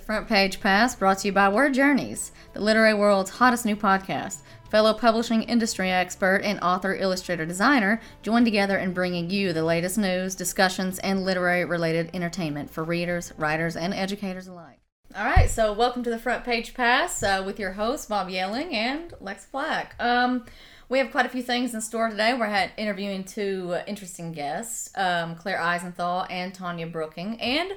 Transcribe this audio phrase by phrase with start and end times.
[0.00, 3.76] The Front Page Pass brought to you by Word Journeys, the literary world's hottest new
[3.76, 4.38] podcast.
[4.70, 9.98] Fellow publishing industry expert and author, illustrator, designer join together in bringing you the latest
[9.98, 14.78] news, discussions, and literary related entertainment for readers, writers, and educators alike.
[15.14, 18.74] All right, so welcome to the Front Page Pass uh, with your hosts, Bob Yelling
[18.74, 19.96] and Lex Black.
[20.00, 20.46] Um,
[20.88, 22.32] we have quite a few things in store today.
[22.32, 27.74] We're interviewing two interesting guests, um, Claire Isenthal and Tanya Brooking, and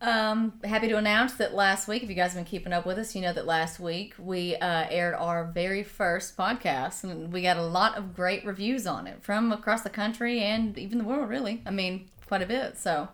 [0.00, 2.98] um, happy to announce that last week, if you guys have been keeping up with
[2.98, 7.40] us, you know that last week we uh, aired our very first podcast, and we
[7.40, 11.04] got a lot of great reviews on it from across the country and even the
[11.04, 11.62] world, really.
[11.64, 12.76] I mean, quite a bit.
[12.76, 13.08] So,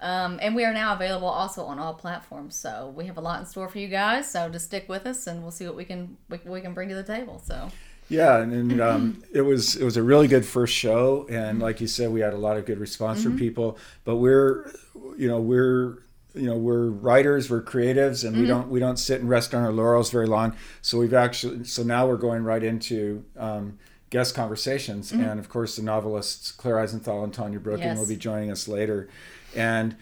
[0.00, 2.54] um, and we are now available also on all platforms.
[2.54, 4.30] So we have a lot in store for you guys.
[4.30, 6.90] So just stick with us, and we'll see what we can we, we can bring
[6.90, 7.40] to the table.
[7.44, 7.70] So.
[8.08, 11.80] Yeah, and, and um, it was it was a really good first show, and like
[11.80, 13.30] you said, we had a lot of good response mm-hmm.
[13.30, 13.78] from people.
[14.04, 14.70] But we're,
[15.16, 15.98] you know, we're
[16.36, 18.42] you know we're writers we're creatives and mm-hmm.
[18.42, 21.64] we don't we don't sit and rest on our laurels very long so we've actually
[21.64, 23.78] so now we're going right into um,
[24.10, 25.22] guest conversations mm-hmm.
[25.22, 27.98] and of course the novelists claire isenthal and tanya brooking yes.
[27.98, 29.08] will be joining us later
[29.54, 29.96] and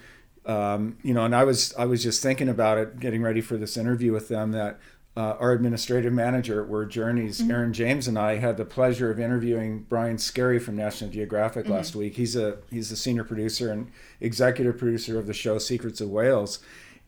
[0.46, 3.56] um, you know and i was i was just thinking about it getting ready for
[3.56, 4.78] this interview with them that
[5.16, 7.50] uh, our administrative manager at Word Journeys, mm-hmm.
[7.50, 11.74] Aaron James, and I had the pleasure of interviewing Brian Scary from National Geographic mm-hmm.
[11.74, 12.16] last week.
[12.16, 16.58] He's a he's the senior producer and executive producer of the show Secrets of Whales,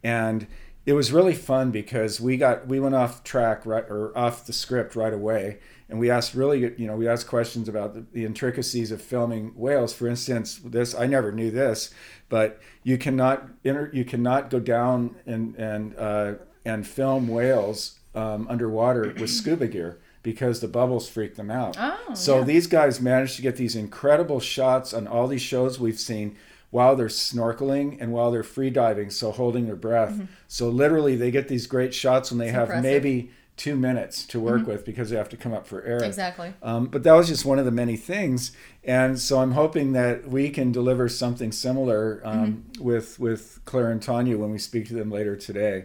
[0.05, 0.47] and
[0.87, 4.53] it was really fun because we got we went off track right or off the
[4.53, 8.25] script right away, and we asked really you know we asked questions about the, the
[8.25, 9.93] intricacies of filming whales.
[9.93, 11.93] For instance, this I never knew this,
[12.29, 16.35] but you cannot enter you cannot go down and and uh,
[16.67, 21.77] and film whales um, underwater with scuba gear because the bubbles freak them out.
[21.79, 22.45] Oh, so yeah.
[22.45, 26.37] these guys managed to get these incredible shots on all these shows we've seen
[26.71, 30.11] while they're snorkeling and while they're free diving, so holding their breath.
[30.11, 30.25] Mm-hmm.
[30.49, 32.83] So literally, they get these great shots when they it's have impressive.
[32.83, 34.73] maybe two minutes to work mm-hmm.
[34.73, 36.03] with because they have to come up for air.
[36.05, 36.53] Exactly.
[36.63, 38.53] Um, but that was just one of the many things,
[38.85, 42.85] and so I'm hoping that we can deliver something similar um, mm-hmm.
[42.85, 45.85] with with Claire and Tanya when we speak to them later today.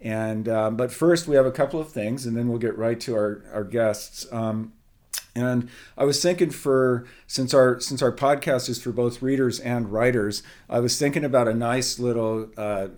[0.00, 3.00] And um, but first, we have a couple of things, and then we'll get right
[3.00, 4.26] to our our guests.
[4.32, 4.72] Um,
[5.34, 9.92] and I was thinking for since our since our podcast is for both readers and
[9.92, 12.88] writers, I was thinking about a nice little uh,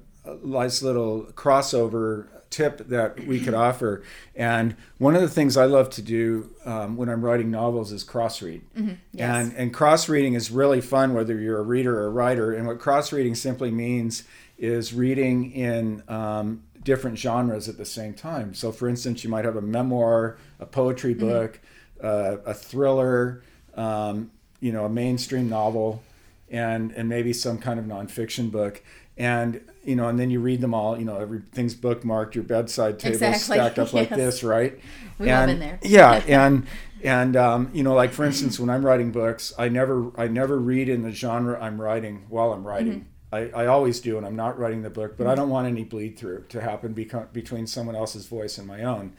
[0.42, 4.02] nice little crossover tip that we could offer.
[4.34, 8.02] And one of the things I love to do um, when I'm writing novels is
[8.02, 8.62] cross read.
[8.76, 8.94] Mm-hmm.
[9.12, 9.46] Yes.
[9.46, 12.52] And and cross reading is really fun whether you're a reader or a writer.
[12.52, 14.24] And what cross reading simply means
[14.58, 18.54] is reading in um, different genres at the same time.
[18.54, 21.28] So, for instance, you might have a memoir, a poetry mm-hmm.
[21.28, 21.60] book,
[22.02, 22.06] mm-hmm.
[22.06, 23.42] uh, a thriller,
[23.74, 24.30] um,
[24.60, 26.02] you know, a mainstream novel,
[26.50, 28.82] and and maybe some kind of nonfiction book.
[29.16, 30.98] And you know, and then you read them all.
[30.98, 32.34] You know, everything's bookmarked.
[32.34, 33.56] Your bedside table exactly.
[33.56, 33.94] stacked up yes.
[33.94, 34.78] like this, right?
[35.18, 35.78] We've and, all been there.
[35.82, 36.66] yeah, and
[37.02, 40.58] and um, you know, like for instance, when I'm writing books, I never I never
[40.58, 42.92] read in the genre I'm writing while I'm writing.
[42.92, 43.09] Mm-hmm.
[43.32, 45.84] I, I always do, and I'm not writing the book, but I don't want any
[45.84, 49.12] bleed through to happen between someone else's voice and my own.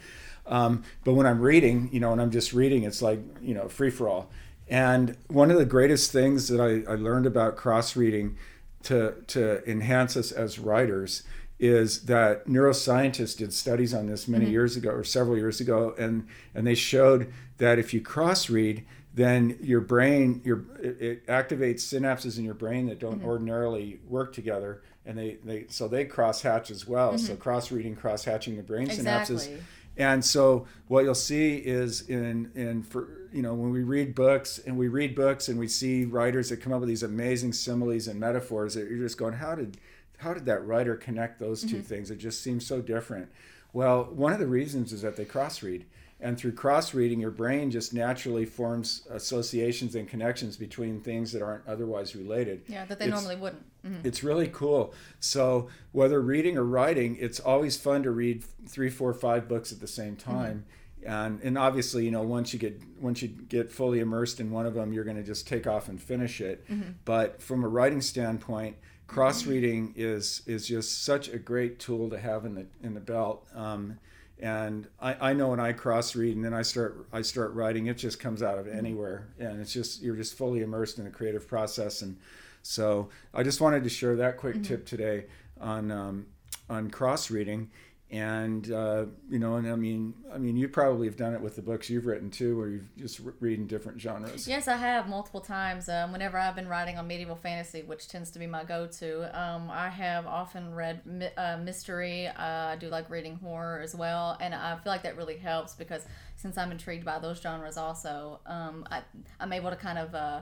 [0.46, 3.70] Um, but when I'm reading, you know, and I'm just reading, it's like, you know,
[3.70, 4.30] free for all.
[4.68, 8.38] And one of the greatest things that I, I learned about cross reading
[8.84, 11.24] to, to enhance us as writers
[11.60, 14.54] is that neuroscientists did studies on this many mm-hmm.
[14.54, 18.84] years ago or several years ago, and, and they showed that if you cross read,
[19.14, 23.28] then your brain your it activates synapses in your brain that don't mm-hmm.
[23.28, 27.26] ordinarily work together and they, they so they cross hatch as well mm-hmm.
[27.26, 29.36] so cross reading cross hatching the brain exactly.
[29.36, 29.60] synapses
[29.98, 34.60] and so what you'll see is in in for you know when we read books
[34.60, 38.08] and we read books and we see writers that come up with these amazing similes
[38.08, 39.78] and metaphors that you're just going how did
[40.20, 41.80] how did that writer connect those 2 mm-hmm.
[41.82, 43.30] things it just seems so different
[43.74, 45.86] well one of the reasons is that they cross read
[46.22, 51.42] and through cross reading, your brain just naturally forms associations and connections between things that
[51.42, 52.62] aren't otherwise related.
[52.68, 53.64] Yeah, that they it's, normally wouldn't.
[53.84, 54.08] Mm-hmm.
[54.08, 54.94] It's really cool.
[55.20, 59.80] So, whether reading or writing, it's always fun to read three, four, five books at
[59.80, 60.32] the same mm-hmm.
[60.32, 60.66] time.
[61.02, 61.12] Mm-hmm.
[61.12, 64.68] And, and obviously, you know, once you get once you get fully immersed in one
[64.68, 66.68] of them, you're going to just take off and finish it.
[66.70, 66.92] Mm-hmm.
[67.06, 68.78] But from a writing standpoint,
[69.08, 73.00] cross reading is is just such a great tool to have in the in the
[73.00, 73.48] belt.
[73.56, 73.98] Um,
[74.42, 77.88] and I, I know when I cross read and then I start I start writing,
[77.88, 78.78] it just comes out of mm-hmm.
[78.78, 82.02] anywhere, and it's just you're just fully immersed in the creative process.
[82.02, 82.18] And
[82.64, 84.64] so I just wanted to share that quick mm-hmm.
[84.64, 85.26] tip today
[85.60, 86.26] on um,
[86.70, 87.70] on cross reading,
[88.12, 91.56] and uh, you know, and I mean, I mean, you probably have done it with
[91.56, 94.48] the books you've written too, where you've just re- reading different genres.
[94.48, 95.88] Yes, I have multiple times.
[95.88, 99.70] Um, whenever I've been writing on medieval fantasy, which tends to be my go-to, um,
[99.72, 102.28] I have often read mi- uh, mystery.
[102.28, 105.74] Uh, I do like reading horror as well, and I feel like that really helps
[105.74, 106.06] because
[106.36, 109.04] since I'm intrigued by those genres, also, um, I,
[109.40, 110.42] I'm able to kind of uh,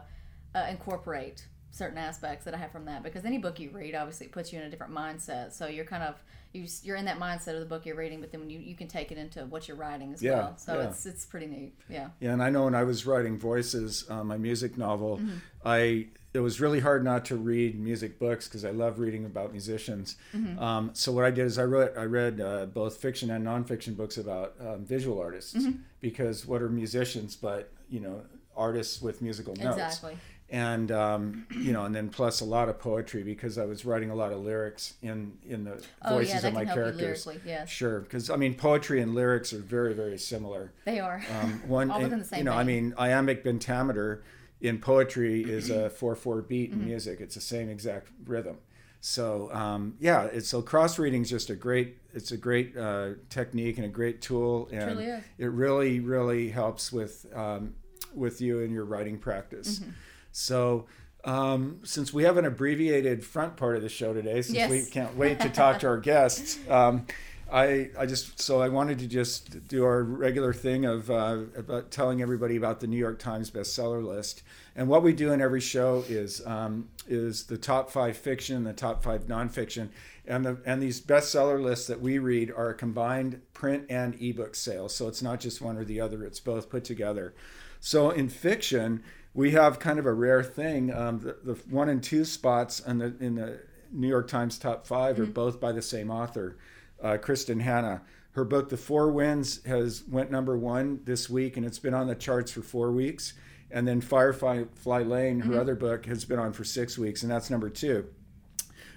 [0.55, 4.27] uh, incorporate certain aspects that I have from that because any book you read obviously
[4.27, 5.53] puts you in a different mindset.
[5.53, 6.15] So you're kind of
[6.51, 8.75] you you're in that mindset of the book you're reading, but then when you, you
[8.75, 10.57] can take it into what you're writing as Yeah, well.
[10.57, 10.89] So yeah.
[10.89, 11.73] it's it's pretty neat.
[11.87, 12.09] Yeah.
[12.19, 15.21] Yeah, and I know when I was writing voices, uh, my music novel,
[15.63, 19.51] I it was really hard not to read music books because I love reading about
[19.51, 20.15] musicians.
[20.59, 23.95] Um, so what I did is I read I read uh, both fiction and nonfiction
[23.95, 25.55] books about um, visual artists
[26.01, 28.21] because what are musicians but you know
[28.55, 30.17] artists with musical notes Exactly.
[30.51, 34.09] And um, you know, and then plus a lot of poetry because I was writing
[34.09, 36.83] a lot of lyrics in in the Oh voices yeah, of my can help you
[36.83, 37.25] characters.
[37.27, 37.49] lyrically.
[37.51, 40.73] Yes, Sure, because I mean, poetry and lyrics are very very similar.
[40.85, 41.21] they are.
[41.41, 44.23] Um, one, All within the same you know, I mean, iambic pentameter
[44.61, 46.81] in poetry is a four four beat Mm-hmm.
[46.81, 47.21] in music.
[47.21, 48.57] It's the same exact rhythm.
[49.01, 51.97] So um, yeah, it's so cross reading is just a great.
[52.13, 55.23] It's a great uh, technique and a great tool, and truly is.
[55.37, 57.75] it really really helps with um,
[58.13, 59.79] with you in your writing practice.
[59.79, 59.91] Mm-hmm.
[60.31, 60.85] So.
[61.25, 65.17] Um, since we have an abbreviated front part of the show today, since we can't
[65.17, 67.05] wait to talk to our guests, um,
[67.51, 71.89] I, I just so I wanted to just do our regular thing of uh, about
[71.89, 74.43] telling everybody about the New York Times bestseller list.
[74.75, 78.73] And what we do in every show is um, is the top five fiction, the
[78.73, 79.89] top five nonfiction,
[80.27, 84.53] and the and these bestseller lists that we read are a combined print and ebook
[84.53, 84.95] sales.
[84.95, 87.33] So it's not just one or the other; it's both put together.
[87.79, 89.01] So in fiction,
[89.33, 90.93] we have kind of a rare thing.
[90.93, 93.61] Um, the, the one and two spots in the in the
[93.91, 96.57] New York Times top 5 are both by the same author,
[97.01, 98.01] uh, Kristin Hannah.
[98.33, 102.07] Her book, The Four Winds, has went number one this week, and it's been on
[102.07, 103.33] the charts for four weeks.
[103.71, 107.31] And then Firefly Fly Lane, her other book, has been on for six weeks, and
[107.31, 108.07] that's number two.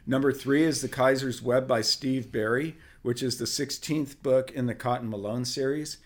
[0.07, 4.67] Number three is The Kaiser's Web by Steve Berry, which is the 16th book in
[4.67, 5.99] the Cotton Malone series.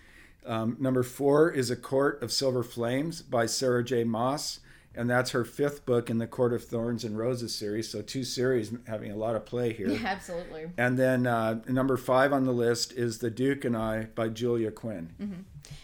[0.47, 4.05] Um, number four is A Court of Silver Flames by Sarah J.
[4.05, 4.61] Maas,
[4.95, 7.91] and that's her fifth book in the Court of Thorns and Roses series.
[7.91, 9.89] So, two series having a lot of play here.
[9.91, 10.71] Yeah, absolutely.
[10.79, 14.71] And then uh, number five on the list is The Duke and I by Julia
[14.71, 15.13] Quinn.
[15.21, 15.41] Mm-hmm.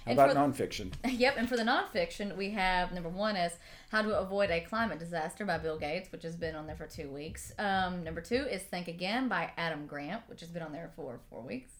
[0.06, 0.92] And about for- nonfiction?
[1.04, 3.52] Yep, and for the nonfiction, we have number one is
[3.90, 6.86] How to Avoid a Climate Disaster by Bill Gates, which has been on there for
[6.86, 7.52] two weeks.
[7.58, 11.20] Um, number two is Think Again by Adam Grant, which has been on there for
[11.28, 11.72] four weeks.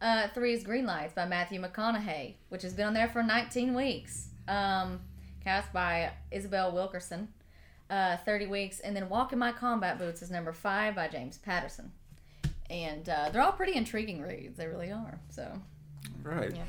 [0.00, 3.74] Uh, three is Green Lights by Matthew McConaughey, which has been on there for 19
[3.74, 4.28] weeks.
[4.46, 5.00] Um,
[5.42, 7.28] Caste by Isabel Wilkerson,
[7.88, 8.80] uh, 30 weeks.
[8.80, 11.92] And then Walk in My Combat Boots is number five by James Patterson.
[12.68, 14.58] And uh, they're all pretty intriguing reads.
[14.58, 15.20] They really are.
[15.30, 15.60] So,
[16.22, 16.54] Right.
[16.54, 16.64] Yeah.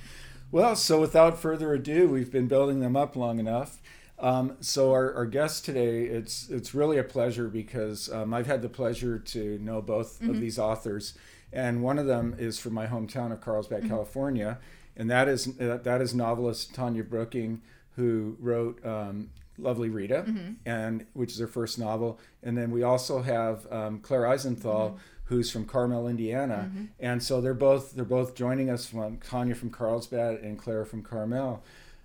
[0.51, 3.79] Well, so without further ado, we've been building them up long enough.
[4.19, 8.61] Um, so our, our guest today, it's it's really a pleasure because um, I've had
[8.63, 11.13] the pleasure to know both of these authors,
[11.53, 14.59] and one of them is from my hometown of Carlsbad, California,
[14.95, 17.61] and that is uh, that is novelist Tanya Brooking,
[17.95, 20.25] who wrote um, Lovely Rita,
[20.65, 24.97] and which is her first novel, and then we also have um, Claire Isenthal.
[25.29, 26.71] Who's from Carmel, Indiana,
[27.01, 31.03] and so they're both they're both joining us from Tanya from Carlsbad and Claire from
[31.03, 31.61] Carmel.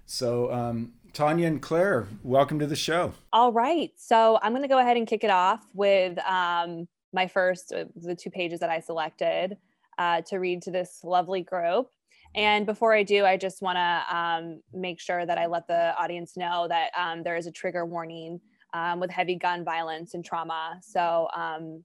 [0.06, 3.12] So um, Tanya and Claire, welcome to the show.
[3.32, 3.92] All right.
[3.96, 8.14] So I'm going to go ahead and kick it off with um, my first, the
[8.14, 9.56] two pages that I selected
[9.98, 11.88] uh, to read to this lovely group.
[12.34, 15.94] And before I do, I just want to um, make sure that I let the
[15.98, 18.40] audience know that um, there is a trigger warning
[18.72, 20.78] um, with heavy gun violence and trauma.
[20.82, 21.84] So um,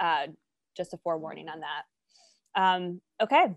[0.00, 0.28] uh,
[0.74, 2.60] just a forewarning on that.
[2.60, 3.54] Um, okay.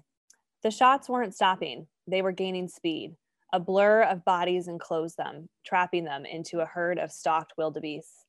[0.63, 3.15] The shots weren't stopping, they were gaining speed.
[3.53, 8.26] A blur of bodies enclosed them, trapping them into a herd of stalked wildebeest.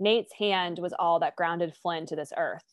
[0.00, 2.64] Nate's hand was all that grounded Flynn to this earth.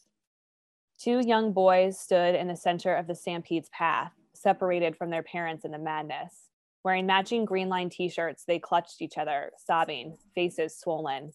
[0.99, 5.65] Two young boys stood in the center of the stampede's path, separated from their parents
[5.65, 6.49] in the madness.
[6.83, 11.31] Wearing matching green line t shirts, they clutched each other, sobbing, faces swollen.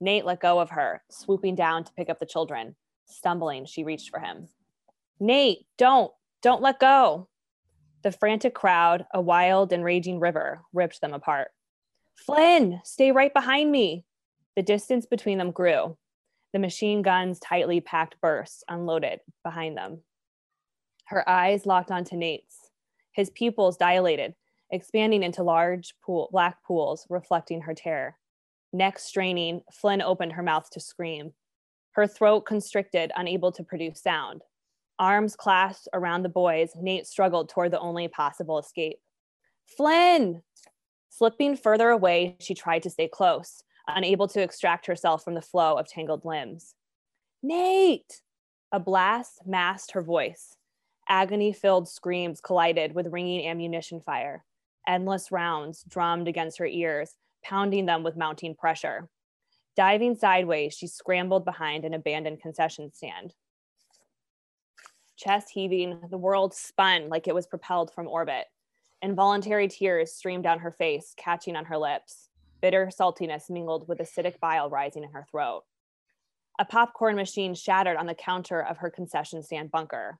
[0.00, 2.76] Nate let go of her, swooping down to pick up the children.
[3.06, 4.48] Stumbling, she reached for him.
[5.20, 6.12] Nate, don't,
[6.42, 7.28] don't let go.
[8.02, 11.48] The frantic crowd, a wild and raging river, ripped them apart.
[12.14, 14.04] Flynn, stay right behind me.
[14.56, 15.96] The distance between them grew.
[16.52, 20.02] The machine gun's tightly packed bursts unloaded behind them.
[21.06, 22.70] Her eyes locked onto Nate's.
[23.12, 24.34] His pupils dilated,
[24.70, 28.16] expanding into large pool, black pools, reflecting her terror.
[28.72, 31.32] Neck straining, Flynn opened her mouth to scream.
[31.92, 34.42] Her throat constricted, unable to produce sound.
[34.98, 38.98] Arms clasped around the boys, Nate struggled toward the only possible escape.
[39.76, 40.42] Flynn!
[41.08, 45.76] Slipping further away, she tried to stay close, unable to extract herself from the flow
[45.76, 46.74] of tangled limbs.
[47.42, 48.22] Nate!
[48.72, 50.56] A blast masked her voice.
[51.08, 54.44] Agony filled screams collided with ringing ammunition fire.
[54.86, 57.14] Endless rounds drummed against her ears,
[57.44, 59.08] pounding them with mounting pressure.
[59.76, 63.34] Diving sideways, she scrambled behind an abandoned concession stand.
[65.16, 68.46] Chest heaving, the world spun like it was propelled from orbit.
[69.02, 72.28] Involuntary tears streamed down her face, catching on her lips.
[72.64, 75.64] Bitter saltiness mingled with acidic bile rising in her throat.
[76.58, 80.18] A popcorn machine shattered on the counter of her concession stand bunker.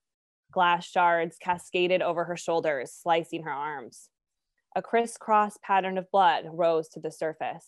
[0.52, 4.10] Glass shards cascaded over her shoulders, slicing her arms.
[4.76, 7.66] A crisscross pattern of blood rose to the surface.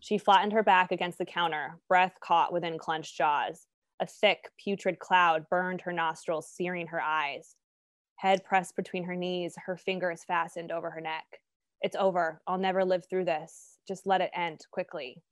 [0.00, 3.66] She flattened her back against the counter, breath caught within clenched jaws.
[4.00, 7.54] A thick, putrid cloud burned her nostrils, searing her eyes.
[8.14, 11.26] Head pressed between her knees, her fingers fastened over her neck.
[11.82, 12.40] It's over.
[12.46, 13.75] I'll never live through this.
[13.86, 15.22] Just let it end quickly.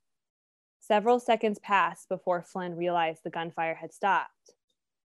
[0.78, 4.54] Several seconds passed before Flynn realized the gunfire had stopped.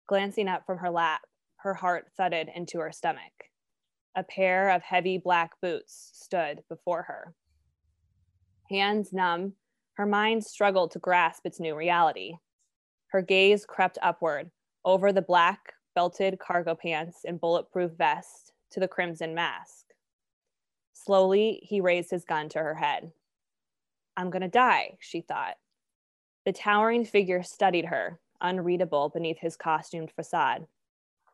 [0.08, 1.22] Glancing up from her lap,
[1.58, 3.50] her heart thudded into her stomach.
[4.16, 7.34] A pair of heavy black boots stood before her.
[8.70, 9.54] Hands numb,
[9.94, 12.36] her mind struggled to grasp its new reality.
[13.08, 14.52] Her gaze crept upward
[14.84, 19.86] over the black belted cargo pants and bulletproof vest to the crimson mask.
[20.94, 23.12] Slowly, he raised his gun to her head.
[24.18, 25.56] I'm gonna die, she thought.
[26.46, 30.68] The towering figure studied her, unreadable beneath his costumed facade.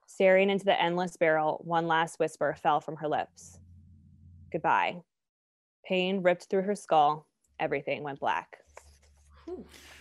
[0.07, 3.59] Staring into the endless barrel, one last whisper fell from her lips
[4.51, 5.01] Goodbye.
[5.85, 7.25] Pain ripped through her skull.
[7.59, 8.57] Everything went black.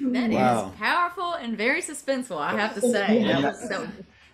[0.00, 0.68] That wow.
[0.68, 3.22] is powerful and very suspenseful, I have to say.
[3.24, 3.86] That was so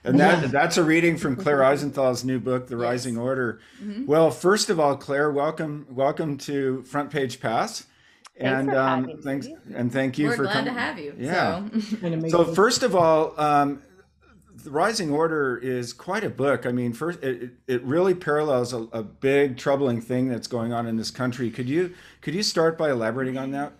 [0.04, 2.82] and that that's a reading from Claire Isenthal's new book, The yes.
[2.82, 3.60] Rising Order.
[3.82, 4.06] Mm-hmm.
[4.06, 7.86] Well, first of all, Claire, welcome welcome to Front Page Pass.
[8.38, 10.74] Thanks and um, thanks and thank you We're for glad coming.
[10.74, 11.14] to have you.
[11.18, 11.66] Yeah.
[12.00, 13.82] So, so first of all, um,
[14.62, 16.66] the Rising Order is quite a book.
[16.66, 20.86] I mean, first it, it really parallels a, a big troubling thing that's going on
[20.86, 21.50] in this country.
[21.50, 23.72] Could you could you start by elaborating on that?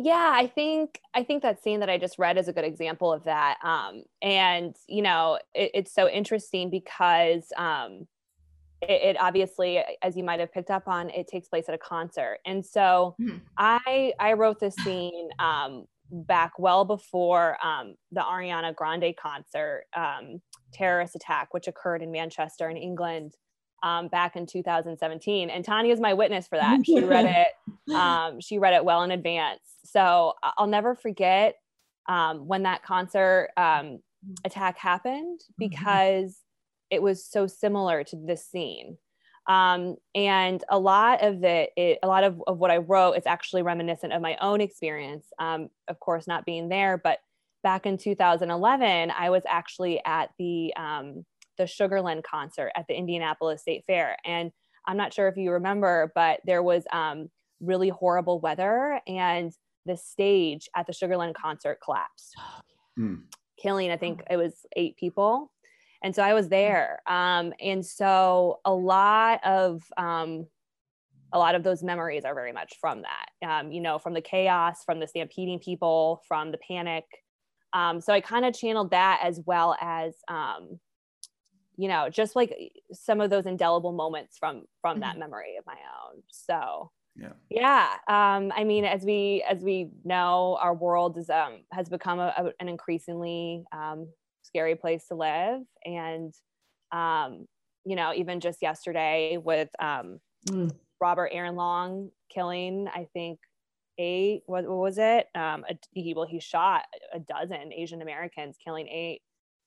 [0.00, 3.12] yeah i think i think that scene that i just read is a good example
[3.12, 8.06] of that um, and you know it, it's so interesting because um,
[8.82, 11.78] it, it, obviously as you might have picked up on it takes place at a
[11.78, 13.38] concert and so mm-hmm.
[13.56, 20.40] i i wrote this scene um, back well before um, the ariana grande concert um,
[20.72, 23.34] terrorist attack which occurred in manchester in england
[23.82, 27.26] um, back in 2017 and tanya is my witness for that she read
[27.88, 31.56] it um, she read it well in advance so I'll never forget
[32.08, 34.00] um, when that concert um,
[34.44, 35.68] attack happened mm-hmm.
[35.68, 36.47] because mm-hmm.
[36.90, 38.98] It was so similar to this scene.
[39.48, 43.26] Um, and a lot of the, it, a lot of, of what I wrote is
[43.26, 45.26] actually reminiscent of my own experience.
[45.38, 47.18] Um, of course, not being there, but
[47.62, 51.24] back in 2011, I was actually at the um,
[51.56, 54.52] the Sugarland concert at the Indianapolis State Fair, and
[54.86, 57.30] I'm not sure if you remember, but there was um,
[57.60, 59.52] really horrible weather, and
[59.86, 62.36] the stage at the Sugarland concert collapsed,
[62.98, 63.22] mm.
[63.60, 65.50] killing, I think it was eight people.
[66.02, 67.00] And so I was there.
[67.06, 70.46] Um, and so a lot of, um,
[71.32, 74.20] a lot of those memories are very much from that, um, you know, from the
[74.20, 77.04] chaos, from the stampeding people, from the panic.
[77.72, 80.78] Um, so I kind of channeled that as well as, um,
[81.76, 82.56] you know, just like
[82.92, 85.20] some of those indelible moments from from that mm-hmm.
[85.20, 86.22] memory of my own.
[86.28, 91.58] So yeah yeah um, i mean as we as we know our world is um,
[91.72, 94.08] has become a, a, an increasingly um,
[94.42, 96.32] scary place to live and
[96.92, 97.46] um,
[97.84, 100.18] you know even just yesterday with um,
[100.48, 100.70] mm.
[101.00, 103.38] robert aaron long killing i think
[103.98, 108.56] eight what, what was it um, a, he well he shot a dozen asian americans
[108.62, 109.20] killing eight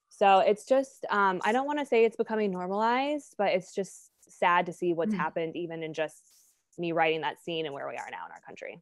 [0.10, 4.10] so it's just um, i don't want to say it's becoming normalized but it's just
[4.28, 5.18] sad to see what's mm.
[5.18, 6.24] happened even in just
[6.78, 8.82] me writing that scene and where we are now in our country.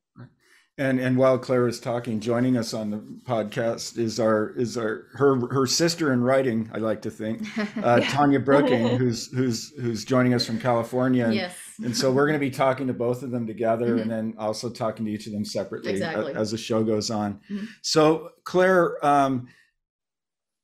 [0.80, 5.08] And and while Claire is talking, joining us on the podcast is our is our
[5.12, 6.72] her her sister in writing.
[6.74, 7.46] I like to think,
[7.84, 8.00] uh.
[8.00, 11.26] Tanya Brooking, who's who's who's joining us from California.
[11.26, 11.54] And, yes.
[11.84, 14.00] And so we're going to be talking to both of them together, mm-hmm.
[14.00, 16.34] and then also talking to each of them separately exactly.
[16.34, 17.42] as, the show goes on.
[17.50, 17.66] Mm-hmm.
[17.82, 19.50] So Claire, um,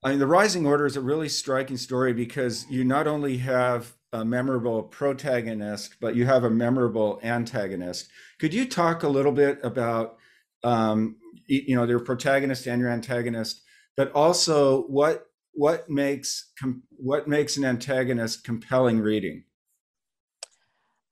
[0.02, 3.95] I mean, the Rising Order is a really striking story because you not only have
[4.16, 8.10] a memorable protagonist, but you have a memorable antagonist.
[8.40, 10.18] Could you talk a little bit about,
[10.64, 11.18] um,
[11.48, 13.64] you know, your protagonist and your antagonist,
[13.98, 19.44] but also what what makes com- what makes an antagonist compelling reading?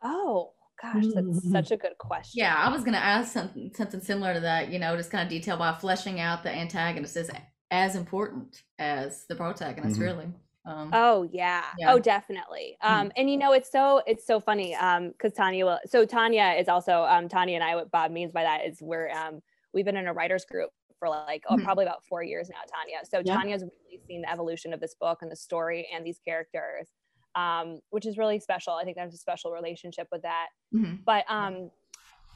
[0.02, 1.52] Oh gosh, that's Mhm.
[1.52, 2.40] such a good question.
[2.40, 4.70] Yeah, I was going to ask something something similar to that.
[4.72, 7.32] You know, just kind of detail by fleshing out the antagonist is
[7.72, 10.04] as important as the protagonist, Mhm.
[10.04, 10.34] really.
[10.66, 11.66] Um, Oh yeah.
[11.78, 11.94] Yeah.
[11.94, 12.78] Oh definitely.
[12.82, 16.56] Um and you know it's so it's so funny um cuz Tanya will so Tanya
[16.58, 19.42] is also um Tanya and I what Bob means by that is we're um
[19.74, 21.64] we've been in a writers group for like oh Mhm.
[21.64, 23.00] probably about 4 years now Tanya.
[23.06, 23.36] So Yeah.
[23.38, 26.94] Tanya's really seen the evolution of this book and the story and these characters
[27.36, 28.74] um which is really special.
[28.74, 30.50] I think there's a special relationship with that.
[30.72, 31.04] mhm.
[31.06, 31.72] But um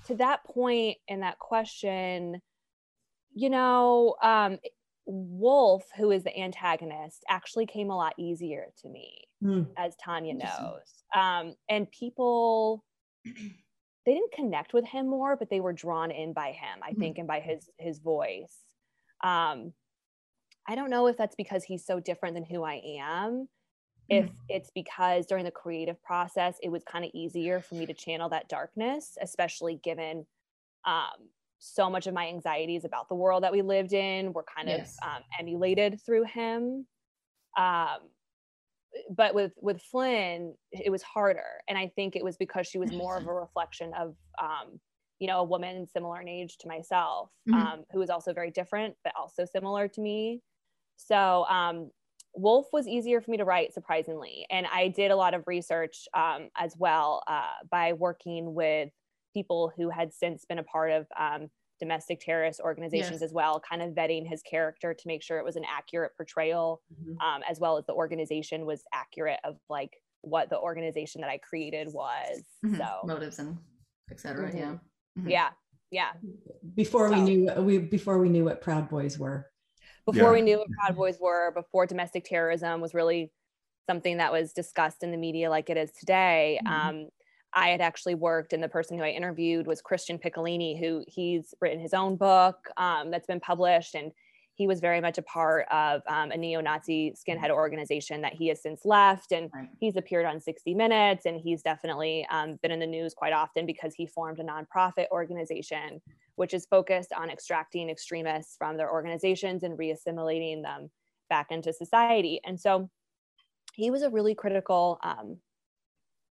[0.05, 2.41] to that point in that question
[3.33, 4.59] you know um
[5.07, 9.67] Wolf, who is the antagonist, actually came a lot easier to me, Mm.
[9.77, 11.03] as Tanya knows.
[11.15, 12.83] Um, and people
[13.25, 16.99] they didn't connect with him more, but they were drawn in by him, I Mhm.
[16.99, 18.65] think, and by his his voice.
[19.23, 19.73] Um,
[20.67, 23.49] I don't know if that's because he's so different than who I am.
[24.09, 27.93] If it's because during the creative process, it was kind of easier for me to
[27.93, 30.27] channel that darkness, especially given
[30.85, 34.69] um, so much of my anxieties about the world that we lived in were kind
[34.69, 35.03] Yes.
[35.03, 36.87] of um, emulated through him.
[37.57, 38.09] Um,
[39.09, 42.91] but with with Flynn, it was harder, and I think it was because she was
[42.91, 44.79] more of a reflection of, um,
[45.19, 47.71] you know, a woman similar in age to myself, Mhm.
[47.71, 50.41] um, who was also very different, but also similar to me.
[50.97, 51.91] So um,
[52.35, 56.07] Wolf was easier for me to write, surprisingly, and I did a lot of research
[56.13, 58.91] um, as well uh, by working with
[59.33, 63.21] people who had since been a part of um, domestic terrorist organizations Yes.
[63.21, 66.81] as well, kind of vetting his character to make sure it was an accurate portrayal,
[66.93, 67.21] Mhm.
[67.21, 71.37] um, as well as the organization was accurate of like what the organization that I
[71.37, 72.43] created was.
[72.65, 72.77] Mhm.
[72.77, 73.57] So motives and
[74.09, 74.49] etc.
[74.51, 74.55] Mhm.
[74.57, 74.77] Yeah.
[75.19, 75.29] Mhm.
[75.29, 75.49] yeah,
[75.91, 76.13] yeah.
[76.75, 79.51] Before we So- knew we before we knew what Proud Boys were.
[80.05, 80.31] Before Yeah.
[80.31, 83.31] we knew what Proud Boys were, before domestic terrorism was really
[83.89, 86.59] something that was discussed in the media like it is today.
[86.65, 86.69] Mhm.
[86.71, 87.09] Um,
[87.53, 91.53] I had actually worked, and the person who I interviewed was Christian Picciolini, who he's
[91.61, 94.11] written his own book um, that's been published, and
[94.55, 98.61] he was very much a part of um, a neo-Nazi skinhead organization that he has
[98.61, 99.69] since left, and Right.
[99.79, 103.65] he's appeared on 60 Minutes, and he's definitely um, been in the news quite often
[103.65, 106.01] because he formed a nonprofit organization
[106.35, 110.91] which is focused on extracting extremists from their organizations and reassimilating them
[111.31, 112.39] back into society.
[112.45, 112.91] And so
[113.73, 115.37] he was a really critical, um,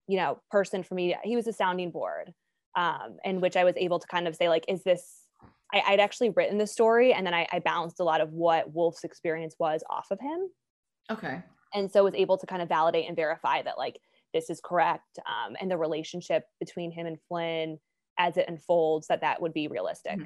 [0.08, 1.14] you know, person for me.
[1.22, 2.32] He was a sounding board
[2.76, 5.22] um, in which I was able to kind of say, like, is this?
[5.72, 8.72] I, I'd actually written the story, and then I, I bounced a lot of what
[8.72, 10.48] Wolf's experience was off of him,
[11.10, 11.42] Okay.
[11.74, 14.00] and so was able to kind of validate and verify that like
[14.32, 17.78] this is correct, um, and the relationship between him and Flynn
[18.18, 20.18] as it unfolds that that would be realistic.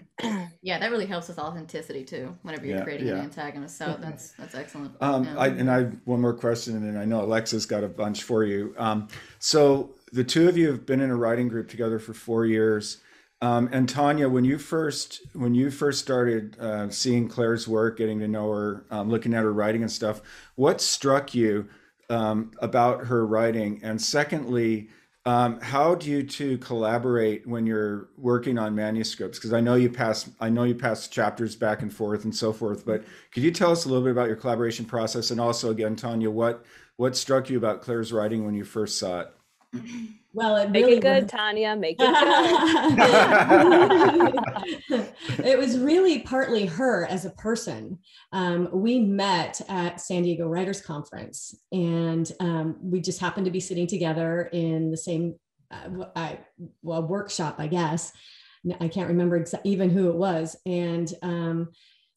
[0.62, 2.36] Yeah, that really helps with authenticity too.
[2.42, 4.94] Whenever you're Yeah, creating an antagonist, so that's that's excellent.
[5.00, 5.38] Um, Yeah.
[5.38, 8.44] I, and I have one more question, and I know Alexa's got a bunch for
[8.44, 8.74] you.
[8.78, 12.46] Um, so the two of you have been in a writing group together for four
[12.46, 12.98] years.
[13.40, 18.20] Um, and Tanya, when you first when you first started uh, seeing Claire's work, getting
[18.20, 20.22] to know her, um, looking at her writing and stuff,
[20.54, 21.68] what struck you
[22.08, 23.80] um, about her writing?
[23.82, 24.90] And secondly,
[25.24, 29.38] um, how do you two collaborate when you're working on manuscripts?
[29.38, 32.52] Because I know you pass I know you pass chapters back and forth and so
[32.52, 32.84] forth.
[32.84, 35.30] But could you tell us a little bit about your collaboration process?
[35.30, 36.64] And also, again, Tanya, what
[36.96, 39.32] what struck you about Claire's writing when you first saw it?
[40.34, 41.76] Well, it Make really it good, was- Tanya.
[41.76, 42.08] Make it
[44.88, 45.12] good.
[45.44, 47.98] it was really partly her as a person.
[48.32, 53.60] Um, we met at San Diego Writers Conference, and um, we just happened to be
[53.60, 55.34] sitting together in the same
[55.70, 56.38] uh, I,
[56.82, 58.12] well workshop, I guess.
[58.80, 61.68] I can't remember exa- even who it was, and um,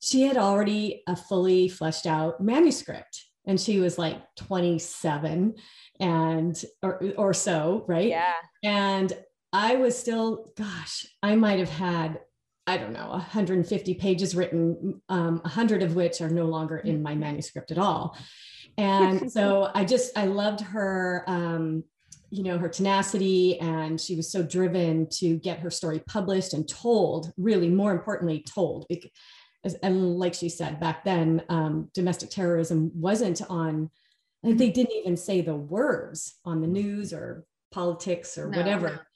[0.01, 5.55] she had already a fully fleshed out manuscript, and she was like 27
[5.99, 8.07] and or, or so, right?
[8.07, 8.33] yeah.
[8.63, 9.13] and
[9.53, 12.19] i was still gosh i might have had
[12.67, 17.15] i don't know 150 pages written um, 100 of which are no longer in my
[17.15, 18.17] manuscript at all
[18.77, 21.83] and so i just i loved her um,
[22.31, 26.67] you know her tenacity and she was so driven to get her story published and
[26.67, 32.91] told really more importantly told because and like she said back then um, domestic terrorism
[32.93, 33.89] wasn't on
[34.53, 39.07] they didn't even say the words on the news or politics or No, whatever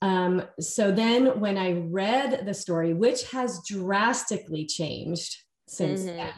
[0.00, 6.16] um, so then when i read the story which has drastically changed since Mhm.
[6.16, 6.32] then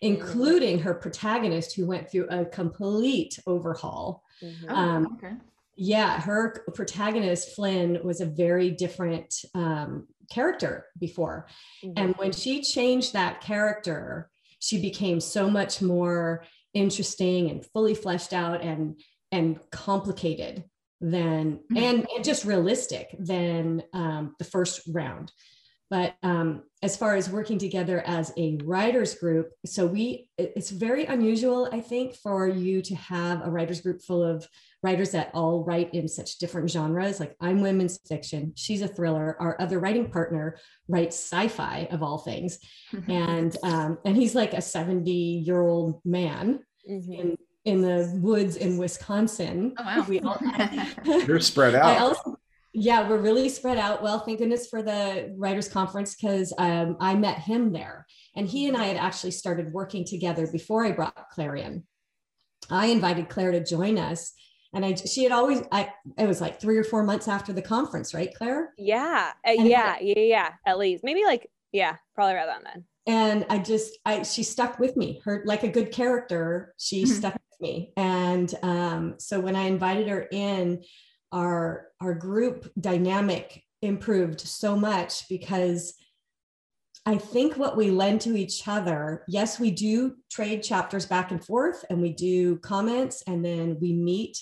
[0.00, 4.64] including her protagonist who went through a complete overhaul Mhm.
[4.68, 5.34] Oh, um, okay.
[5.76, 11.46] yeah, her protagonist Flynn was a very different um, character before,
[11.84, 11.92] Mhm.
[11.96, 18.32] and when she changed that character, she became so much more interesting and fully fleshed
[18.32, 19.00] out and
[19.32, 20.64] and complicated
[21.00, 21.76] than mm-hmm.
[21.76, 25.32] and, and just realistic than um, the first round
[25.88, 31.06] but um, as far as working together as a writers group so we it's very
[31.06, 34.46] unusual i think for you to have a writers group full of
[34.82, 39.36] writers that all write in such different genres like i'm women's fiction she's a thriller
[39.40, 40.56] our other writing partner
[40.88, 42.58] writes sci-fi of all things
[42.92, 43.10] mm-hmm.
[43.10, 47.12] and um, and he's like a 70 year old man mm-hmm.
[47.12, 50.38] in in the woods in wisconsin oh wow we all,
[51.26, 52.36] you're spread out also,
[52.72, 54.02] yeah, we're really spread out.
[54.02, 58.68] Well, thank goodness for the writers conference because um, I met him there, and he
[58.68, 61.84] and I had actually started working together before I brought Clarion.
[62.70, 64.32] I invited Claire to join us,
[64.72, 67.62] and I she had always I it was like three or four months after the
[67.62, 68.72] conference, right, Claire?
[68.78, 72.84] Yeah, uh, yeah, yeah, yeah, at least maybe like yeah, probably around then.
[73.06, 75.20] And I just I she stuck with me.
[75.24, 77.12] Her like a good character, she mm-hmm.
[77.12, 80.82] stuck with me, and um, so when I invited her in
[81.32, 85.94] our our group dynamic improved so much because
[87.06, 91.42] I think what we lend to each other, yes, we do trade chapters back and
[91.42, 94.38] forth and we do comments and then we meet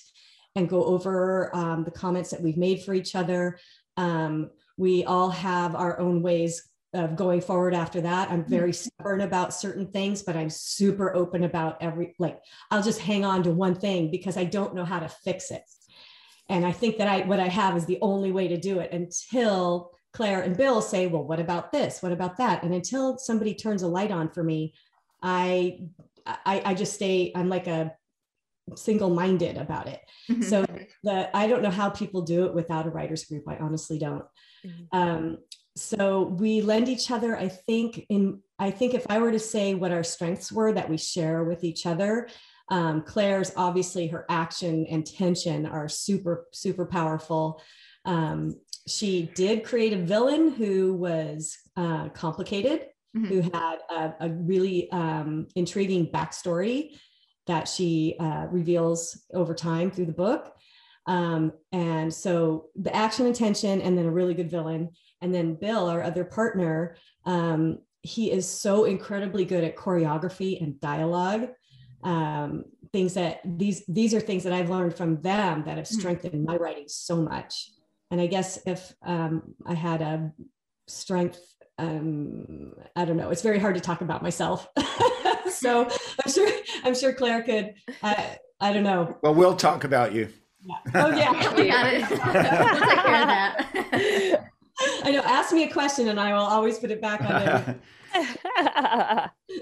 [0.58, 3.58] and go over um, the comments that we've made for each other.
[3.96, 8.30] Um, we all have our own ways of going forward after that.
[8.30, 8.88] I'm very mm-hmm.
[8.96, 12.40] stubborn about certain things, but I'm super open about every, like,
[12.70, 15.62] I'll just hang on to one thing because I don't know how to fix it
[16.48, 18.92] and i think that i what i have is the only way to do it
[18.92, 23.54] until claire and bill say well what about this what about that and until somebody
[23.54, 24.72] turns a light on for me
[25.22, 25.78] i
[26.26, 27.92] i, I just stay i'm like a
[28.76, 30.00] single-minded about it
[30.30, 30.42] mm-hmm.
[30.42, 30.64] so
[31.04, 34.24] the i don't know how people do it without a writers group i honestly don't
[34.64, 34.98] mm-hmm.
[34.98, 35.38] um,
[35.76, 39.74] so we lend each other i think in i think if i were to say
[39.74, 42.28] what our strengths were that we share with each other
[42.70, 47.62] um, Claire's obviously her action and tension are super, super powerful.
[48.04, 53.26] Um, she did create a villain who was uh, complicated, mm-hmm.
[53.26, 56.98] who had a, a really um, intriguing backstory
[57.48, 60.54] that she uh, reveals over time through the book.
[61.06, 64.90] Um, and so the action and tension, and then a really good villain.
[65.20, 70.80] And then Bill, our other partner, um, he is so incredibly good at choreography and
[70.80, 71.48] dialogue
[72.02, 75.98] um, things that these these are things that I've learned from them that have hmm.
[75.98, 77.70] strengthened my writing so much.
[78.10, 80.32] And I guess if um, I had a
[80.86, 81.40] strength,
[81.76, 83.30] um, I don't know.
[83.30, 84.66] It's very hard to talk about myself.
[85.50, 85.88] so
[86.24, 86.48] I'm sure
[86.84, 87.74] I'm sure Claire could.
[88.02, 89.16] I, I don't know.
[89.22, 90.28] Well, we'll talk about you.
[90.62, 90.76] Yeah.
[90.94, 92.00] Oh yeah, we got it.
[92.10, 94.50] we'll take care of that.
[95.04, 95.22] I know.
[95.22, 97.74] Ask me a question, and I will always put it back on you.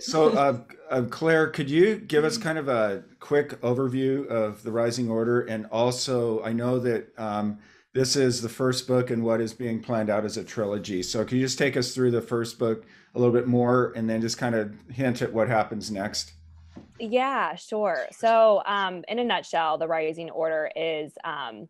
[0.01, 4.73] so, uh, uh, Claire, could you give us kind of a quick overview of the
[4.73, 5.43] Rising Order?
[5.43, 7.59] And also, I know that um,
[7.93, 11.03] this is the first book in what is being planned out as a trilogy.
[11.03, 12.85] So, can you just take us through the first book
[13.17, 16.33] a little bit more and then just kind of hint at what happens next?
[17.01, 18.07] Yeah, sure.
[18.13, 21.69] So, um, in a nutshell, the Rising Order is um,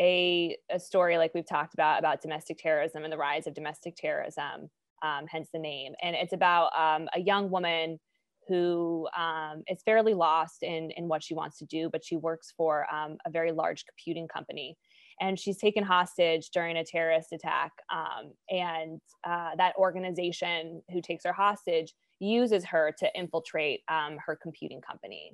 [0.00, 3.96] a, a story like we've talked about about domestic terrorism and the rise of domestic
[3.96, 4.70] terrorism
[5.04, 5.92] um, hence the name.
[6.02, 8.00] And it's about um, a young woman
[8.48, 12.52] who um, is fairly lost in, in what she wants to do, but she works
[12.56, 14.76] for um, a very large computing company.
[15.20, 17.72] And she's taken hostage during a terrorist attack.
[17.92, 24.38] Um, and uh, that organization who takes her hostage uses her to infiltrate um, her
[24.40, 25.32] computing company.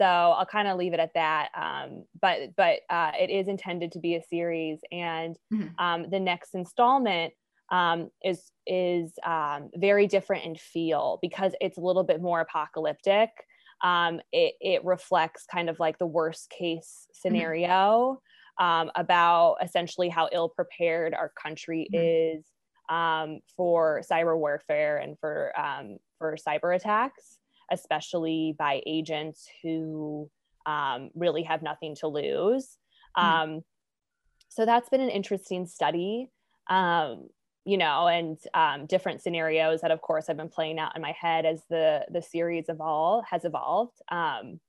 [0.00, 1.50] So I'll kind of leave it at that.
[1.54, 5.68] Um, but but uh, it is intended to be a series, and mm-hmm.
[5.78, 7.34] um, the next installment
[7.70, 13.28] um, is is um, very different in feel because it's a little bit more apocalyptic.
[13.82, 17.28] Um, it, it reflects kind of like the worst case mm-hmm.
[17.28, 18.22] scenario
[18.60, 18.88] mm-hmm.
[18.94, 22.38] about essentially how ill prepared our country mm-hmm.
[22.38, 22.44] is
[22.88, 27.38] um, for cyber warfare and for um, for cyber attacks,
[27.70, 30.28] especially by agents who
[30.66, 32.76] um, really have nothing to lose.
[33.16, 33.58] Mm-hmm.
[34.48, 36.28] so that's been an interesting study.
[36.68, 37.28] Um,
[37.64, 41.12] you know, and um, different scenarios that, of course, I've been playing out in my
[41.12, 44.00] head as the the series evolve has evolved.
[44.10, 44.60] Um,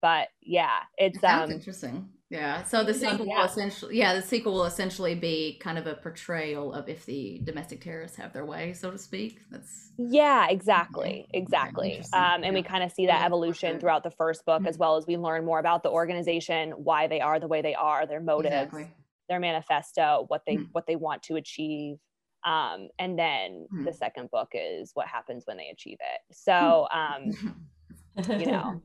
[0.00, 2.08] but yeah, it's um, interesting.
[2.30, 2.62] Yeah.
[2.64, 3.38] So the sequel yeah.
[3.38, 7.40] will essentially, yeah, the sequel will essentially be kind of a portrayal of if the
[7.42, 9.40] domestic terrorists have their way, so to speak.
[9.50, 11.98] That's yeah, exactly, exactly.
[12.12, 12.50] Um, and yeah.
[12.52, 14.68] we kind of see that evolution throughout the first book, mm-hmm.
[14.68, 17.74] as well as we learn more about the organization, why they are the way they
[17.74, 18.90] are, their motives, exactly.
[19.30, 20.64] their manifesto, what they mm-hmm.
[20.72, 21.96] what they want to achieve
[22.44, 23.84] Um, and then Hmm.
[23.84, 26.20] the second book is what happens when they achieve it.
[26.36, 27.22] So, um,
[28.38, 28.80] you know,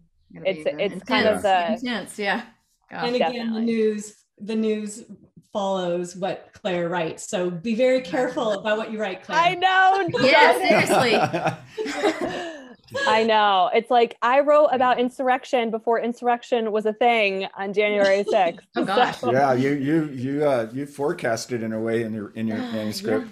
[0.46, 2.46] It's- it's kind of the- intense, yeah.
[2.94, 3.08] Gosh.
[3.08, 5.04] and again, the news the news
[5.52, 7.28] follows what Claire writes.
[7.28, 9.40] So be very careful about what you write, Claire.
[9.40, 10.10] I know.
[10.22, 11.16] Yeah, seriously.
[13.08, 13.72] I know.
[13.74, 18.60] It's like I wrote about insurrection before insurrection was a thing on January 6th.
[18.76, 19.18] Oh, gosh.
[19.20, 22.58] So- yeah, you you you uh, you forecasted in a way in your in your
[22.58, 23.28] manuscript.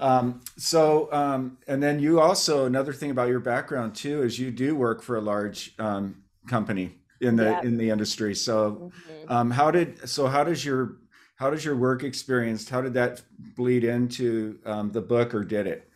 [0.00, 4.50] Um, so um, and then you also another thing about your background too is you
[4.50, 8.34] do work for a large um, company in the in the industry.
[8.34, 9.30] So Mhm.
[9.30, 10.98] um, how did so how does your
[11.36, 13.22] how does your work experience how did that
[13.54, 15.90] bleed into um, the book or did it?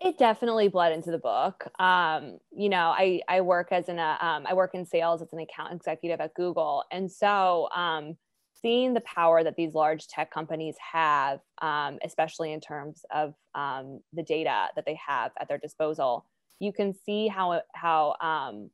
[0.00, 1.66] It definitely bled into the book.
[1.80, 5.32] Um, you know, I I work as an uh, um, I work in sales as
[5.32, 8.16] an account executive at Google, and so um,
[8.60, 14.00] seeing the power that these large tech companies have, um, especially in terms of um,
[14.12, 16.24] the data that they have at their disposal,
[16.60, 18.70] you can see how how um,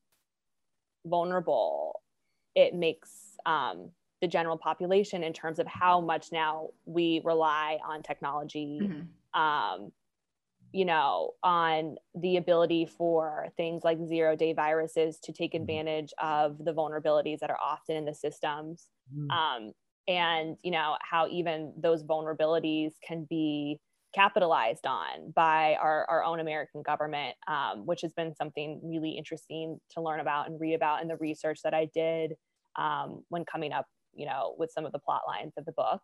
[1.06, 2.02] vulnerable
[2.54, 8.02] it makes um, the general population in terms of how much now we rely on
[8.02, 9.08] technology Mhm.
[9.34, 9.92] um,
[10.72, 16.58] you know, on the ability for things like zero day viruses to take advantage of
[16.64, 18.88] the vulnerabilities that are often in the systems.
[19.30, 19.72] Um,
[20.06, 23.80] and, you know, how even those vulnerabilities can be
[24.14, 29.78] capitalized on by our, our own American government, um, which has been something really interesting
[29.92, 32.34] to learn about and read about in the research that I did
[32.76, 36.02] um, when coming up, you know, with some of the plot lines of the book.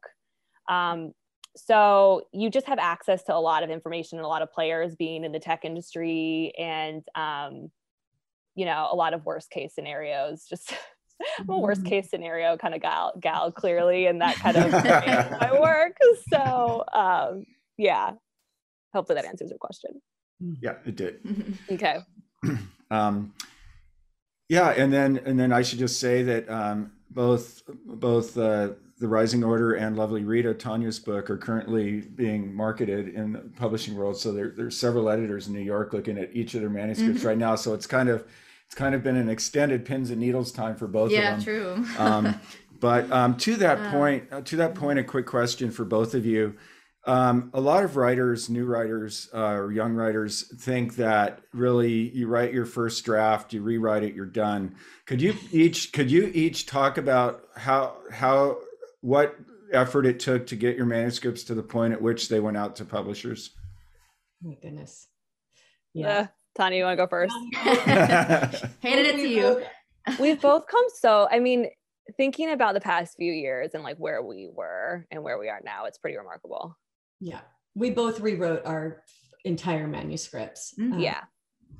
[0.68, 1.12] Um,
[1.56, 4.94] so you just have access to a lot of information and a lot of players
[4.94, 7.70] being in the tech industry and um,
[8.54, 10.74] you know a lot of worst case scenarios just
[11.38, 15.40] I'm a worst case scenario kind of gal gal clearly and that kind of of
[15.40, 15.96] my work
[16.30, 17.46] so um,
[17.78, 18.12] yeah
[18.94, 19.90] hopefully that answers your question
[20.60, 21.20] Yeah, it did.
[21.70, 21.98] okay
[22.90, 23.32] um,
[24.48, 29.08] yeah, and then and then I should just say that um, both both uh, the
[29.08, 34.16] Rising Order and Lovely Rita Tanya's book are currently being marketed in the publishing world.
[34.16, 37.26] So there, there's several editors in New York looking at each of their manuscripts Mhm.
[37.26, 37.56] right now.
[37.56, 38.24] So it's kind of
[38.66, 41.54] it's kind of been an extended pins and needles time for both yeah, of them.
[41.54, 42.04] Yeah, true.
[42.04, 42.40] Um,
[42.80, 43.90] but um, to that Uh.
[43.90, 46.54] point, uh, to that point, a quick question for both of you.
[47.06, 52.26] Um, a lot of writers, new writers uh, or young writers, think that really you
[52.26, 54.74] write your first draft, you rewrite it, you're done.
[55.06, 58.58] Could you each could you each talk about how how
[59.02, 59.36] what
[59.72, 62.74] effort it took to get your manuscripts to the point at which they went out
[62.76, 63.50] to publishers?
[64.44, 65.06] Oh my goodness.
[65.94, 66.18] yeah Yeah.
[66.18, 67.34] Uh, tanya you want to go first
[68.82, 69.62] Handed it to you.
[70.18, 71.66] we've both come so i mean
[72.16, 75.60] thinking about the past few years and like where we were and where we are
[75.64, 76.76] now it's pretty remarkable
[77.20, 77.40] Yeah.
[77.74, 79.02] We both rewrote our
[79.44, 80.74] entire manuscripts.
[80.78, 80.94] Mhm.
[80.94, 81.20] uh, yeah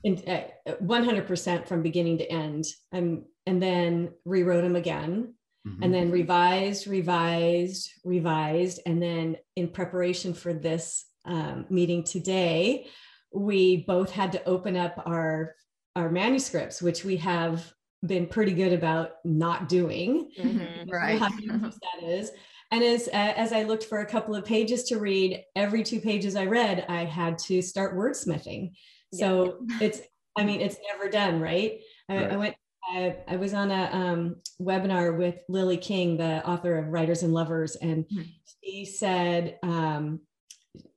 [0.04, 0.44] in, uh,
[0.82, 5.34] 100% from beginning to end um, and then rewrote them again
[5.82, 12.86] and then revised revised revised and then in preparation for this um, meeting today
[13.34, 15.56] we both had to open up our
[15.96, 17.72] our manuscripts which we have
[18.04, 20.88] been pretty good about not doing Mhm.
[20.92, 21.18] Right.
[21.18, 22.30] how dangerous that is
[22.70, 26.00] and as uh, as i looked for a couple of pages to read every two
[26.00, 28.72] pages i read i had to start wordsmithing
[29.14, 30.00] so it's
[30.36, 32.32] i mean it's never done right i, Right.
[32.32, 32.56] I went
[32.88, 37.32] I, I was on a um, webinar with lily king the author of writers and
[37.34, 38.22] lovers and Hmm.
[38.62, 40.20] she said um,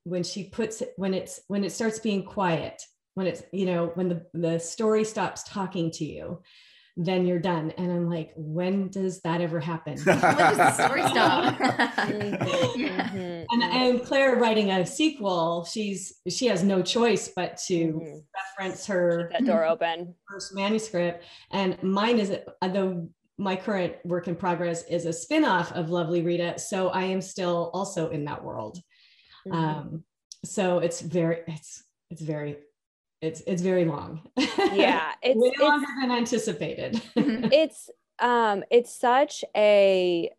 [0.04, 2.82] when she puts it when it's when it starts being quiet
[3.16, 6.42] when it's you know when the the story stops talking to you
[7.02, 11.02] then you're done and i'm like when does that ever happen when does the story
[11.08, 11.56] stop?
[11.60, 13.46] Mhm.
[13.52, 18.24] and, and claire writing a sequel she's she has no choice but to Mhm.
[18.36, 24.36] reference her that door open first manuscript and mine is the my current work in
[24.36, 28.78] progress is a spin-off of lovely rita so i am still also in that world
[29.48, 29.54] Mhm.
[29.54, 30.04] um
[30.44, 32.58] so it's very it's it's very
[33.22, 34.22] it's it's very long.
[34.74, 37.02] Yeah it's, way it's longer than anticipated.
[37.16, 40.30] It's um it's such a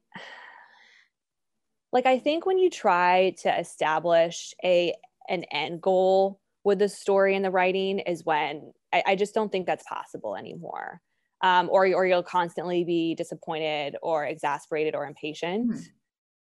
[1.93, 4.95] like i think when you try to establish a
[5.31, 9.51] an end goal with the story and the writing is when i, I just don't
[9.51, 11.01] think that's possible anymore.
[11.43, 15.75] Um, or, or you'll constantly be disappointed or exasperated or impatient.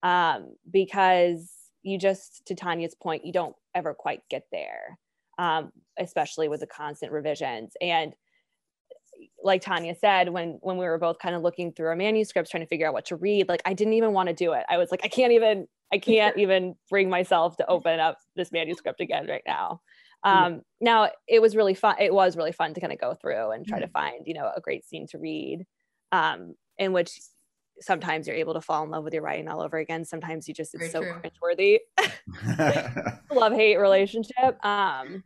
[0.02, 1.48] Um, because
[1.84, 4.98] you just to tanya's point you don't ever quite get there
[5.39, 8.13] um, especially with the constant revisions and
[9.43, 12.63] like Tanya said, when when we were both kind of looking through our manuscripts, trying
[12.63, 14.63] to figure out what to read, like I didn't even want to do it.
[14.69, 18.52] I was like, I can't even I can't even bring myself to open up this
[18.52, 19.82] manuscript again right now.
[20.23, 21.95] Um, now it was really fun.
[21.99, 24.52] It was really fun to kind of go through and try to find, you know,
[24.56, 25.65] a great scene to read,
[26.12, 27.19] um, in which
[27.82, 30.06] sometimes you're able to fall in love with your writing all over again.
[30.06, 31.22] Sometimes you just, it's Very so true.
[31.24, 31.80] cringeworthy.
[33.32, 34.63] Love hate relationship.
[34.65, 35.24] Um,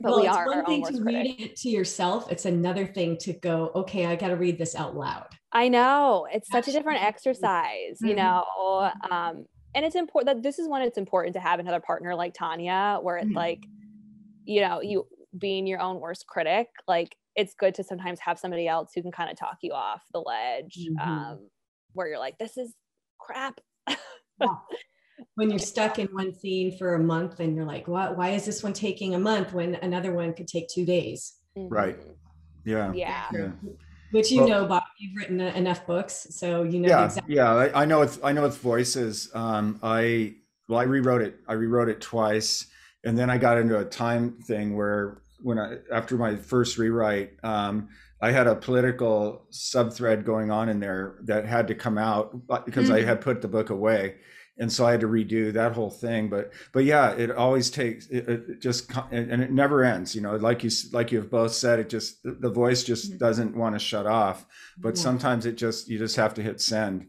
[0.00, 1.04] but well, we it's are one thing to critic.
[1.04, 2.30] read it to yourself.
[2.30, 5.28] It's another thing to go, okay, I got to read this out loud.
[5.52, 7.08] I know it's such a different Absolutely.
[7.08, 8.16] exercise, you Mhm.
[8.16, 8.90] know.
[9.10, 12.34] Um, and it's important that this is when it's important to have another partner like
[12.34, 13.36] Tanya, where it's Mhm.
[13.36, 13.66] like,
[14.46, 15.06] you know, you
[15.38, 16.68] being your own worst critic.
[16.88, 20.04] Like it's good to sometimes have somebody else who can kind of talk you off
[20.12, 21.00] the ledge, Mhm.
[21.00, 21.50] um,
[21.94, 22.74] where you're like, this is
[23.18, 23.60] crap.
[25.36, 28.44] When you're stuck in one scene for a month and you're like, why, why is
[28.44, 31.34] this one taking a month when another one could take two days?
[31.56, 31.98] Right.
[32.00, 32.14] Mhm.
[32.64, 32.92] yeah.
[32.92, 33.24] Yeah.
[33.32, 33.50] Yeah.
[34.10, 37.34] Which you Well- know, Bob, you've written uh, enough books, so you know yeah, exactly.
[37.36, 37.52] yeah.
[37.52, 39.30] I, I know it's I know it's voices.
[39.34, 40.34] Um, I
[40.68, 41.36] well, I rewrote it.
[41.48, 42.66] I rewrote it twice,
[43.04, 47.32] and then I got into a time thing where when I after my first rewrite,
[47.44, 47.88] um,
[48.24, 52.26] I had a political subthread going on in there that had to come out
[52.64, 53.04] because I Mhm.
[53.06, 54.16] had put the book away.
[54.56, 58.06] And so I had to redo that whole thing, but but yeah, it always takes
[58.06, 60.14] it, it just and it never ends.
[60.14, 63.18] You know, like you like you've both said, it just the voice just Mhm.
[63.18, 64.46] doesn't want to shut off
[64.78, 65.02] but Yeah.
[65.02, 67.06] sometimes it just you just have to hit send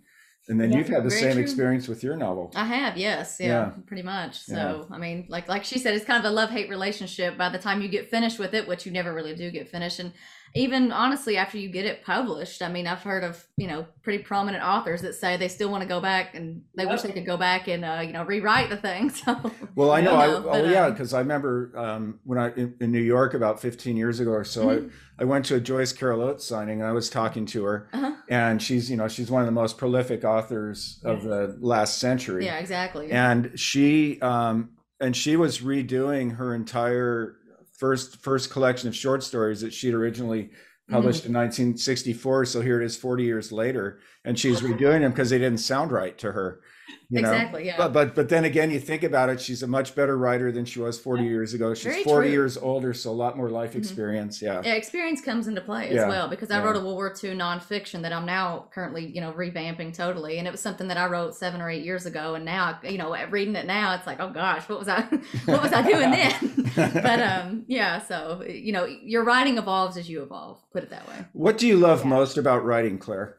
[0.50, 1.42] and then Yeah, you've had the same true.
[1.42, 3.72] experience with your novel I have, yes, yeah, Yeah.
[3.88, 4.34] pretty much.
[4.42, 4.56] So,
[4.90, 4.96] Yeah.
[4.96, 7.38] I mean, like like she said, it's kind of a love hate relationship.
[7.38, 10.00] By the time you get finished with it, which you never really do get finished,
[10.00, 10.12] and
[10.54, 14.24] even honestly, after you get it published, I mean, I've heard of you know pretty
[14.24, 17.26] prominent authors that say they still want to go back and they wish they could
[17.26, 19.10] go back and uh, you know rewrite the thing.
[19.26, 22.38] So, well i know, I, know, oh but, yeah um, because i remember um, when
[22.38, 24.92] i in, in new york about 15 years ago or so Mhm.
[25.18, 27.90] I, I went to a joyce carol oates signing and i was talking to her
[27.94, 28.14] Uh-huh.
[28.30, 32.46] and she's you know she's one of the most prolific authors of the last century
[32.46, 33.12] yeah, exactly.
[33.12, 37.38] and she um and she was redoing her entire
[37.78, 40.50] first first collection of short stories that she'd originally
[40.90, 41.36] published mm-hmm.
[41.36, 44.00] in 1964 so here it is 40 years later.
[44.24, 46.62] And she's redoing them because they didn't sound right to her
[47.10, 47.66] you know exactly.
[47.66, 47.78] Yeah.
[47.78, 50.66] but, but but then again you think about it she's a much better writer than
[50.66, 52.32] she was 40 years ago she's Very 40 true.
[52.32, 53.78] years older so a lot more life Mhm.
[53.80, 56.64] experience yeah yeah, experience comes into play as Yeah, well because I yeah.
[56.64, 60.48] wrote a World War II nonfiction that I'm now currently, you know, revamping totally, and
[60.48, 63.16] it was something that I wrote seven or eight years ago, and now, you know,
[63.30, 65.02] reading it now, it's like, oh gosh, what was I,
[65.46, 66.72] what was I doing then?
[66.76, 70.62] but um, yeah, so you know, your writing evolves as you evolve.
[70.72, 71.26] Put it that way.
[71.34, 72.10] what do you love Yeah.
[72.10, 73.38] most about writing claire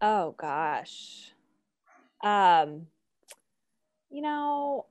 [0.00, 1.31] Oh gosh.
[2.22, 2.86] Um
[4.10, 4.86] you know,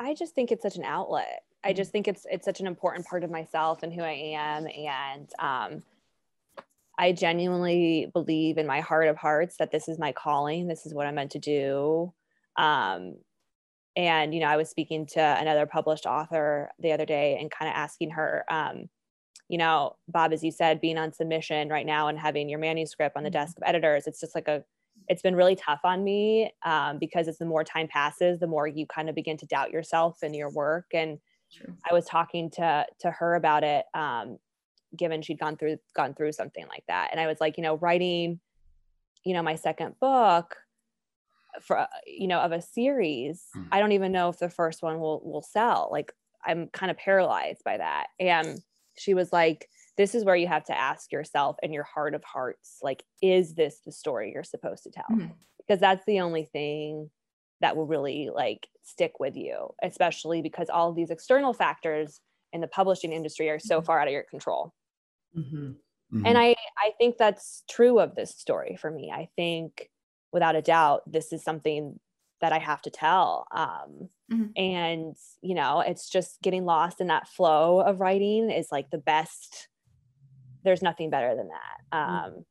[0.00, 1.44] I just think it's such an outlet.
[1.62, 4.66] I just think it's it's such an important part of myself and who I am
[4.66, 5.82] and um
[6.98, 10.68] I genuinely believe in my heart of hearts that this is my calling.
[10.68, 12.12] This is what I'm meant to do.
[12.56, 13.16] Um
[13.96, 17.68] and you know, I was speaking to another published author the other day and kind
[17.70, 18.88] of asking her um
[19.48, 23.14] you know, Bob, as you said, being on submission right now and having your manuscript
[23.16, 23.34] on the Mhm.
[23.34, 24.64] desk of editors, it's just like a,
[25.08, 28.66] it's been really tough on me um, because as the more time passes, the more
[28.66, 30.86] you kind of begin to doubt yourself and your work.
[30.92, 31.18] And
[31.52, 31.74] True.
[31.88, 34.38] I was talking to to her about it, um,
[34.96, 37.76] given she'd gone through gone through something like that, and I was like, you know,
[37.76, 38.40] writing,
[39.24, 40.56] you know, my second book
[41.60, 43.44] for you know of a series.
[43.56, 43.68] Mm.
[43.72, 45.88] I don't even know if the first one will will sell.
[45.92, 46.12] Like
[46.44, 48.60] I'm kind of paralyzed by that, and
[48.96, 52.24] she was like this is where you have to ask yourself in your heart of
[52.24, 55.34] hearts like is this the story you're supposed to tell Mhm.
[55.58, 57.10] because that's the only thing
[57.60, 62.20] that will really like stick with you especially because all of these external factors
[62.52, 63.84] in the publishing industry are so Mhm.
[63.86, 64.74] far out of your control
[65.34, 65.76] Mhm.
[66.12, 66.26] Mhm.
[66.26, 69.90] and i i think that's true of this story for me i think
[70.32, 71.98] without a doubt this is something
[72.40, 74.54] that i have to tell um Mhm.
[74.56, 78.98] and you know it's just getting lost in that flow of writing is like the
[78.98, 79.68] best
[80.64, 82.44] there's nothing better than that um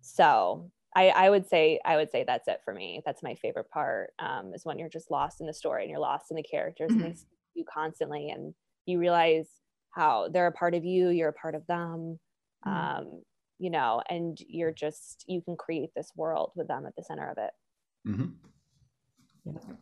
[0.00, 3.00] so I, I would say I would say that's it for me.
[3.06, 4.10] That's my favorite part.
[4.18, 6.90] Um, is when you're just lost in the story and you're lost in the characters
[6.90, 8.54] and they speak you constantly and
[8.86, 9.48] you realize
[9.92, 12.18] how they're a part of you, you're a part of them.
[12.66, 12.98] Mhm.
[12.98, 13.22] Um,
[13.60, 17.30] you know, and you're just you can create this world with them at the center
[17.30, 17.52] of it.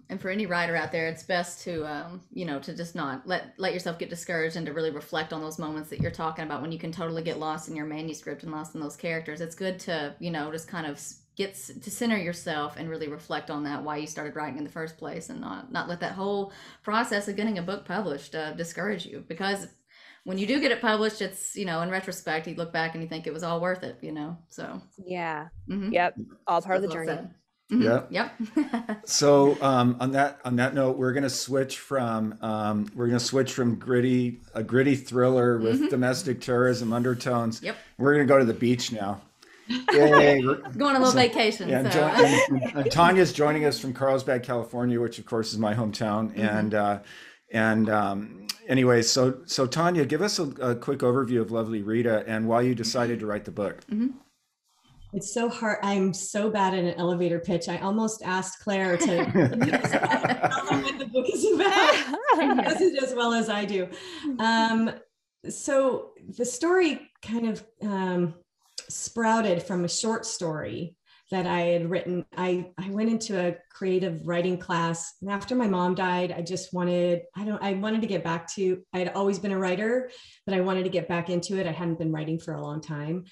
[0.09, 3.26] And for any writer out there it's best to um, you know to just not
[3.26, 6.45] let let yourself get discouraged and to really reflect on those moments that you're talking
[6.45, 9.41] about when you can totally get lost in your manuscript and lost in those characters
[9.41, 11.01] it's good to you know just kind of
[11.37, 14.70] get to center yourself and really reflect on that why you started writing in the
[14.70, 16.53] first place and not not let that whole
[16.83, 19.68] process of getting a book published uh, discourage you because
[20.24, 23.03] when you do get it published it's you know in retrospect you look back and
[23.03, 25.49] you think it was all worth it you know so Yeah.
[25.68, 25.93] mhm.
[25.93, 26.18] Yep.
[26.47, 27.07] All part of the journey.
[27.07, 27.35] said.
[27.71, 27.83] Mhm.
[28.11, 28.29] Yeah.
[28.57, 29.01] Yep.
[29.07, 33.53] So um, on that on that note, we're gonna switch from um, we're gonna switch
[33.53, 37.57] from gritty a gritty thriller with domestic terrorism undertones.
[37.59, 37.66] Mm-hmm.
[37.66, 37.77] Yep.
[37.99, 39.21] We're gonna go to the beach now.
[39.93, 40.41] Yay!
[40.43, 41.69] Going on a little vacation.
[41.69, 41.99] Yeah, so.
[41.99, 46.31] jo- and- and Tanya's joining us from Carlsbad, California, which of course is my hometown.
[46.31, 46.41] Mm-hmm.
[46.41, 46.99] And uh,
[47.53, 52.25] and um, anyway, so so Tanya, give us a, a quick overview of Lovely Rita
[52.27, 53.81] and why you decided to write the book.
[55.13, 55.79] It's so hard.
[55.83, 57.69] I'm so bad at an elevator pitch.
[57.69, 61.95] I almost asked Claire to tell them what the book is about.
[62.39, 63.89] She does it as well as I do.
[64.39, 64.93] Um,
[65.49, 68.35] so the story kind of um,
[68.89, 70.95] sprouted from a short story
[71.31, 72.25] that I had written.
[72.37, 76.73] I, I went into a creative writing class and after my mom died, I just
[76.73, 80.11] wanted, I don't, I wanted to get back to, I had always been a writer,
[80.47, 81.67] but I wanted to get back into it.
[81.67, 83.25] I hadn't been writing for a long time.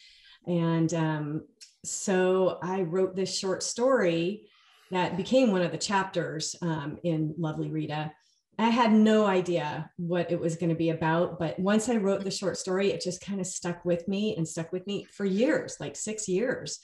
[0.47, 1.43] And um,
[1.87, 4.49] so I wrote this short story
[4.91, 8.13] that became one of the chapters um, in Lovely Rita.
[8.59, 12.25] I had no idea what it was going to be about, but once I wrote
[12.25, 15.25] the short story, it just kind of stuck with me and stuck with me for
[15.27, 16.79] years, like six years.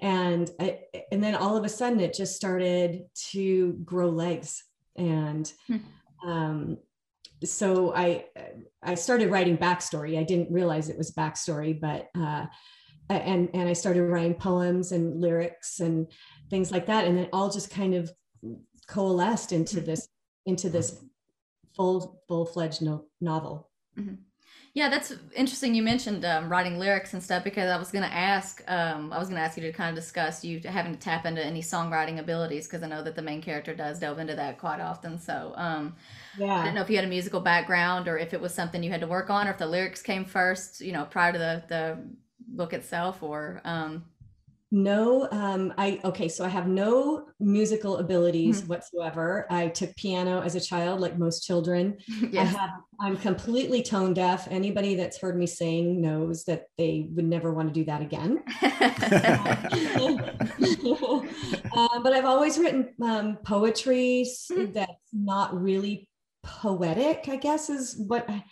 [0.00, 0.80] And I,
[1.10, 4.62] and then all of a sudden, it just started to grow legs.
[4.96, 5.76] And Hmm.
[6.24, 6.78] um,
[7.44, 8.26] so I
[8.82, 10.18] I started writing backstory.
[10.18, 12.46] I didn't realize it was backstory, but uh,
[13.08, 16.06] and and I started writing poems and lyrics and
[16.50, 18.10] things like that, and it all just kind of
[18.86, 20.08] coalesced into this
[20.46, 21.02] into this
[21.74, 23.70] full full fledged no, novel.
[24.74, 25.74] Yeah, that's interesting.
[25.74, 28.62] You mentioned um, writing lyrics and stuff because I was going to ask.
[28.68, 31.24] Um, I was going to ask you to kind of discuss you having to tap
[31.24, 34.58] into any songwriting abilities because I know that the main character does delve into that
[34.58, 35.18] quite often.
[35.18, 35.96] So um,
[36.38, 36.62] I Yeah.
[36.64, 39.00] didn't know if you had a musical background or if it was something you had
[39.00, 41.98] to work on, or if the lyrics came first, you know, prior to the the
[42.46, 44.04] book itself, or um,
[44.70, 49.46] No, um, I okay, so I have no musical abilities whatsoever.
[49.50, 51.98] I took piano as a child, like most children.
[52.36, 54.48] I have I'm completely tone deaf.
[54.50, 58.42] Anybody that's heard me sing knows that they would never want to do that again.
[61.76, 64.72] uh, but I've always written um, poetry Mhm.
[64.72, 66.08] that's not really
[66.42, 68.44] poetic, I guess is what I,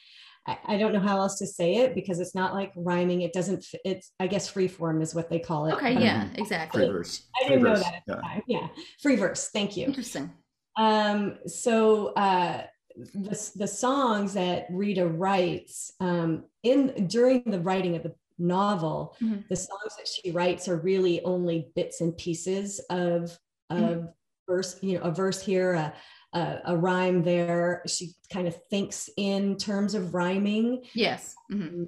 [0.47, 3.23] I, I don't know how else to say it because it's not like rhyming.
[3.23, 5.75] It doesn't, it's, I guess free form is what they call it.
[5.75, 6.29] okay, but yeah,
[6.73, 7.27] Free verse.
[7.41, 8.21] I didn't Free know verse, that at the yeah.
[8.21, 8.43] time.
[8.47, 8.67] Yeah.
[9.01, 9.51] Free verse.
[9.53, 9.87] Thank you.
[9.87, 10.31] Interesting.
[10.77, 12.65] Um, so uh,
[12.97, 19.47] the, the songs that Rita writes um, in during the writing of the novel, Mhm.
[19.49, 23.39] the songs that she writes are really only bits and pieces of
[23.71, 24.13] of Mhm.
[24.47, 25.95] verse, you know, a verse here, a,
[26.35, 27.83] a, a rhyme there.
[27.87, 30.85] She kind of thinks in terms of rhyming.
[30.95, 31.35] Yes.
[31.51, 31.85] hmm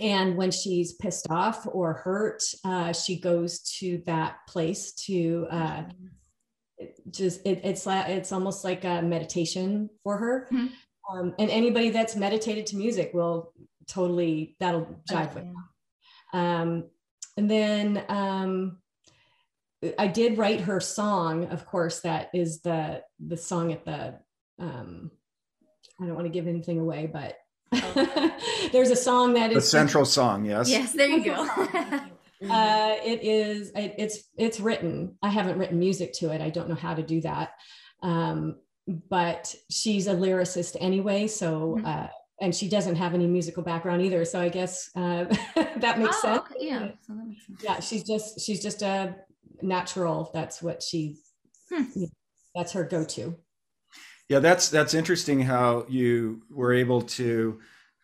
[0.00, 5.82] And when she's pissed off or hurt, uh, she goes to that place to uh,
[7.10, 10.48] just it, it's la- it's almost like a meditation for her.
[10.52, 10.70] Mhm.
[11.12, 13.52] Um, and anybody that's meditated to music will
[13.86, 15.44] totally that'll jive with.
[16.32, 16.84] Um,
[17.36, 18.78] and then um,
[19.98, 22.00] I did write her song, of course.
[22.00, 24.18] That is the the song at the.
[24.58, 25.10] Um,
[26.00, 27.36] I don't want to give anything away, but
[28.72, 30.68] there's a song that The is central song, yes.
[30.68, 31.34] Yes, there you go.
[32.50, 33.70] uh, it is.
[33.70, 35.16] It, it's it's written.
[35.22, 36.40] I haven't written music to it.
[36.40, 37.50] I don't know how to do that.
[38.02, 38.56] Um,
[39.08, 41.86] but she's a lyricist anyway, so Mhm.
[41.86, 42.08] uh,
[42.40, 44.24] and she doesn't have any musical background either.
[44.24, 45.24] So I guess uh,
[45.76, 46.38] that makes oh, sense.
[46.38, 46.88] okay, yeah.
[47.06, 47.62] So that makes sense.
[47.62, 49.16] Yeah, she's just she's just a
[49.62, 50.30] natural.
[50.34, 51.16] That's what she.
[51.70, 52.04] Hmm.
[52.54, 53.36] That's her go-to.
[54.28, 57.60] Yeah, that's that's interesting how you were able to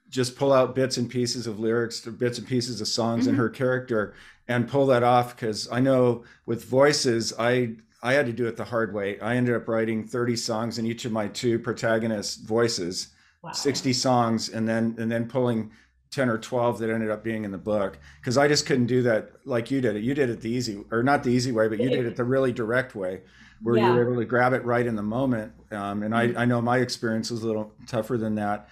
[0.09, 3.35] just pull out bits and pieces of lyrics, or bits and pieces of songs in
[3.35, 3.39] Mhm.
[3.39, 4.15] her character,
[4.49, 5.37] and pull that off.
[5.37, 9.19] Because I know with voices, I I had to do it the hard way.
[9.21, 13.09] I ended up writing thirty songs in each of my two protagonist voices,
[13.43, 13.53] Wow.
[13.53, 15.71] sixty songs, and then and then pulling
[16.11, 17.99] ten or twelve that ended up being in the book.
[18.21, 20.03] Because I just couldn't do that like you did it.
[20.03, 22.25] You did it the easy, or not the easy way, but you did it the
[22.25, 23.23] really direct way
[23.63, 23.89] where Yeah.
[23.89, 25.53] you were able to grab it right in the moment.
[25.71, 26.15] Um, and.
[26.15, 28.69] I, I know my experience was a little tougher than that.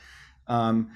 [0.47, 0.91] Um,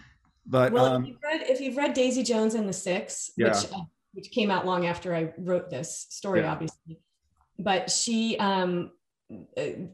[0.47, 3.49] but Well, um, if, you've read, if you've read Daisy Jones and the Six, Yeah.
[3.49, 3.83] which uh,
[4.15, 6.53] which came out long after I wrote this story, Yeah.
[6.53, 6.99] obviously,
[7.59, 8.91] but she um,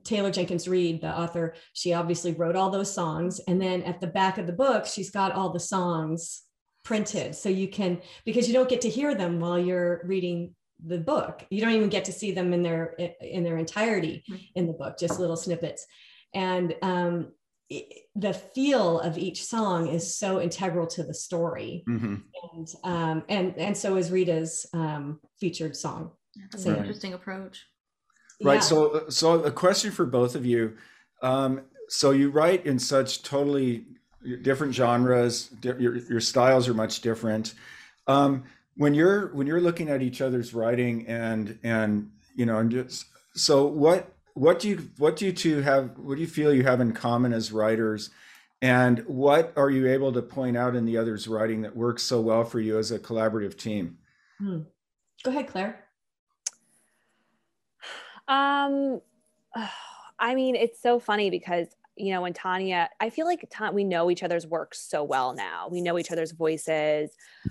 [0.04, 4.06] Taylor Jenkins Reid, the author, she obviously wrote all those songs, and then at the
[4.06, 6.42] back of the book, she's got all the songs
[6.84, 10.98] printed, so you can because you don't get to hear them while you're reading the
[10.98, 11.44] book.
[11.50, 14.24] You don't even get to see them in their in their entirety
[14.54, 15.86] in the book, just little snippets,
[16.34, 17.32] and um,
[17.68, 22.22] it- the feel of each song is so integral to the story mhm.
[22.54, 26.10] and um, and and so is rita's um, featured song
[26.50, 26.74] That's Right.
[26.74, 27.64] an interesting approach.
[28.42, 28.54] Right.
[28.54, 28.60] Yeah.
[28.60, 30.76] So, so a question for both of you.
[31.22, 33.86] Um, so you write in such totally
[34.42, 35.48] different genres.
[35.60, 37.54] Di- your, your styles are much different.
[38.06, 38.44] Um,
[38.76, 43.06] when you're when you're looking at each other's writing and and you know and just
[43.34, 46.62] so what what do you what do you two have what do you feel you
[46.62, 48.10] have in common as writers
[48.62, 52.20] and what are you able to point out in the other's writing that works so
[52.20, 53.98] well for you as a collaborative team
[54.38, 54.60] Hmm.
[55.24, 55.84] Go ahead, Claire.
[58.28, 59.00] Um,
[60.20, 63.84] I mean, it's so funny because you know when Tanya, I feel like Ta- we
[63.84, 65.68] know each other's work so well now.
[65.70, 67.10] We know each other's voices,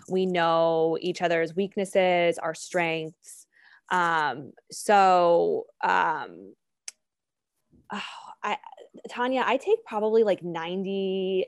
[0.10, 3.48] we know each other's weaknesses, our strengths.
[3.90, 6.54] Um, so um,
[7.92, 8.02] oh,
[8.44, 8.58] I
[9.10, 11.46] Tanya, I take probably like ninety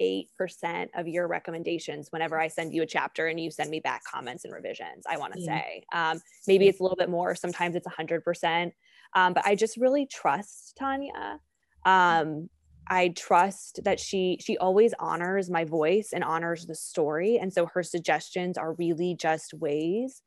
[0.00, 3.80] eight percent of your recommendations whenever I send you a chapter and you send me
[3.80, 5.04] back comments and revisions.
[5.08, 5.62] I want to Yeah.
[5.62, 7.34] say um, maybe it's a little bit more.
[7.34, 8.74] Sometimes it's a hundred percent,
[9.14, 11.40] um, but I just really trust Tanya.
[11.84, 12.48] Um,
[12.88, 17.66] I trust that she she always honors my voice and honors the story, and so
[17.66, 20.22] her suggestions are really just ways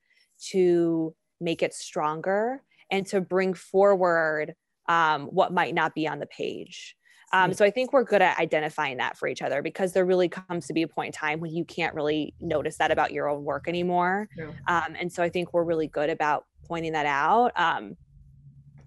[0.49, 4.55] to make it stronger and to bring forward
[4.87, 6.95] um, what might not be on the page.
[7.31, 7.55] Um, Mm.
[7.57, 10.67] so I think we're good at identifying that for each other because there really comes
[10.67, 13.43] to be a point in time when you can't really notice that about your own
[13.43, 14.27] work anymore.
[14.35, 14.53] True.
[14.67, 17.51] Um, and so I think we're really good about pointing that out.
[17.55, 17.97] Um,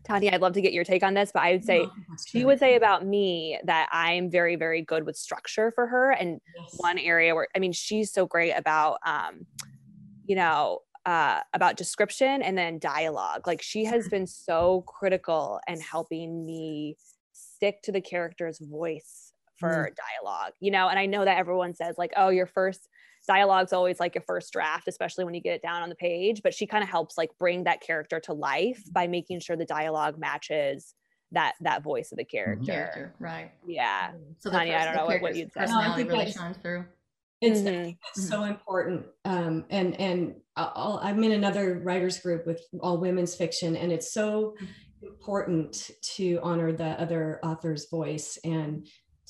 [0.05, 1.91] Tanya, I'd love to get your take on this, but I would say No,
[2.27, 6.11] she would say about me that I'm very, very good with structure for her.
[6.11, 6.75] And Yes.
[6.79, 9.47] one area where I mean, she's so great about um,
[10.27, 13.47] you know, uh, about description and then dialogue.
[13.47, 16.97] Like she has been so critical and helping me
[17.63, 20.25] stick to the character's voice for mm-hmm.
[20.25, 22.89] dialogue, you know, and I know that everyone says like, oh, your first
[23.29, 26.41] dialogue's always like your first draft, especially when you get it down on the page,
[26.43, 29.65] but she kind of helps like bring that character to life by making sure the
[29.65, 30.95] dialogue matches
[31.31, 32.37] that that voice of the mm-hmm.
[32.37, 32.73] character.
[32.73, 33.53] Character, right?
[33.65, 34.09] Yeah.
[34.09, 34.33] Mm-hmm.
[34.41, 35.61] So Tanya, I pers- don't know what- what you'd say.
[35.61, 36.85] No, I Personality think really shines through.
[37.41, 37.97] It's Mhm.
[38.15, 39.05] that's so important.
[39.25, 43.91] Um, and and uh, I'll, I'm in another writers group with all women's fiction, and
[43.91, 44.55] it's so
[45.03, 48.87] important to honor the other author's voice and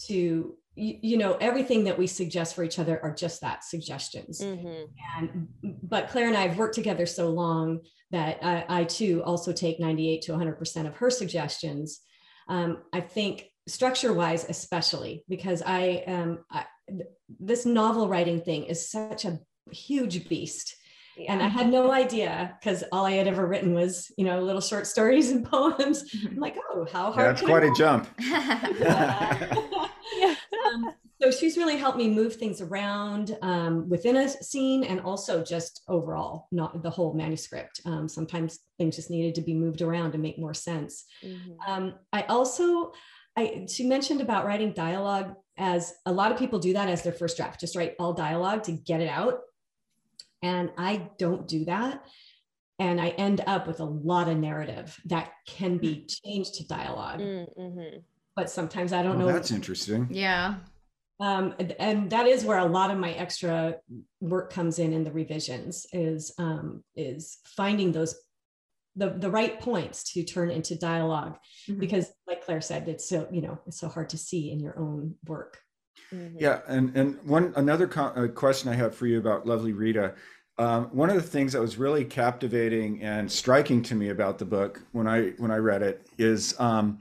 [0.06, 4.40] to you, you know everything that we suggest for each other are just that suggestions.
[4.40, 4.88] Mhm.
[5.18, 5.48] And
[5.82, 9.80] but Claire and I have worked together so long that I, I too also take
[9.80, 12.00] 98 to 100 percent of her suggestions.
[12.48, 17.02] Um, I think structure wise, especially because I um I, th-
[17.38, 20.74] this novel writing thing is such a huge beast
[21.16, 21.32] Yeah.
[21.32, 24.60] and i had no idea because all i had ever written was you know little
[24.62, 28.08] short stories and poems i'm like oh how hard that's can quite I a jump
[28.18, 29.54] Yeah.
[30.74, 35.42] um, so she's really helped me move things around um, within a scene and also
[35.44, 40.12] just overall not the whole manuscript um, sometimes things just needed to be moved around
[40.12, 41.56] to make more sense Mhm.
[41.68, 42.92] um, I also,
[43.36, 47.12] I she mentioned about writing dialogue as a lot of people do that as their
[47.12, 49.40] first draft, just write all dialogue to get it out.
[50.42, 52.04] And I don't do that.
[52.78, 57.20] And I end up with a lot of narrative that can be changed to dialogue.
[57.20, 58.02] Mm, mhm.
[58.34, 59.32] But sometimes I don't Well, know.
[59.32, 60.56] that's interesting yeah.
[61.20, 63.76] Um, and, and that is where a lot of my extra
[64.20, 68.16] work comes in in the revisions is um, is finding those
[68.96, 71.36] the, the right points to turn into dialog
[71.68, 71.78] Mhm.
[71.78, 74.78] because like claire said it's so you know it's so hard to see in your
[74.78, 75.60] own work
[76.12, 76.36] Mhm.
[76.38, 80.14] Yeah, and and one another co- uh, question I have for you about Lovely Rita.
[80.58, 84.44] Um, one of the things that was really captivating and striking to me about the
[84.44, 86.98] book when I when I read it is um,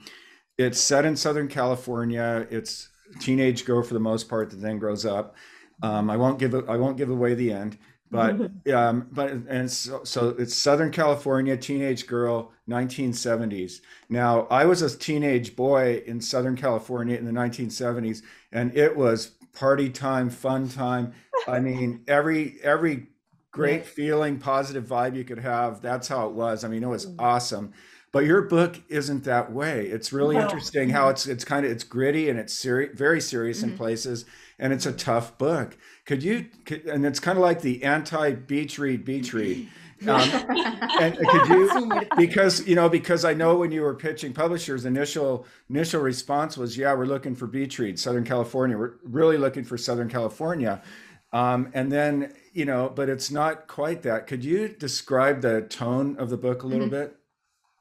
[0.58, 2.48] it's set in Southern California.
[2.50, 2.90] It's
[3.20, 5.36] teenage girl for the most part that then grows up.
[5.84, 7.78] Um, I won't give I won't give away the end,
[8.12, 8.44] but
[8.74, 13.82] um, but and so, so it's Southern California teenage girl, 1970s.
[14.10, 19.32] Now I was a teenage boy in Southern California in the 1970s, and it was
[19.54, 21.14] party time, fun time.
[21.48, 23.08] I mean, every every
[23.52, 25.82] great feeling, positive vibe you could have.
[25.82, 26.64] That's how it was.
[26.64, 27.16] I mean, it was Mhm.
[27.20, 27.74] awesome.
[28.12, 29.86] But your book isn't that way.
[29.88, 30.42] It's really No.
[30.44, 33.78] interesting how it's it's kind of it's gritty and it's seri- very serious in Mhm.
[33.78, 34.26] places,
[34.60, 35.78] and it's a tough book.
[36.06, 36.48] Could you?
[36.66, 39.70] Could, and it's kind of like the anti beach read beach read.
[40.08, 40.20] Um,
[41.00, 45.46] and could you because you know because i know when you were pitching publishers initial
[45.70, 49.78] initial response was yeah we're looking for beach read southern california we're really looking for
[49.78, 50.82] southern california
[51.34, 56.16] um, and then you know but it's not quite that could you describe the tone
[56.18, 56.92] of the book a little Mhm.
[56.92, 57.16] bit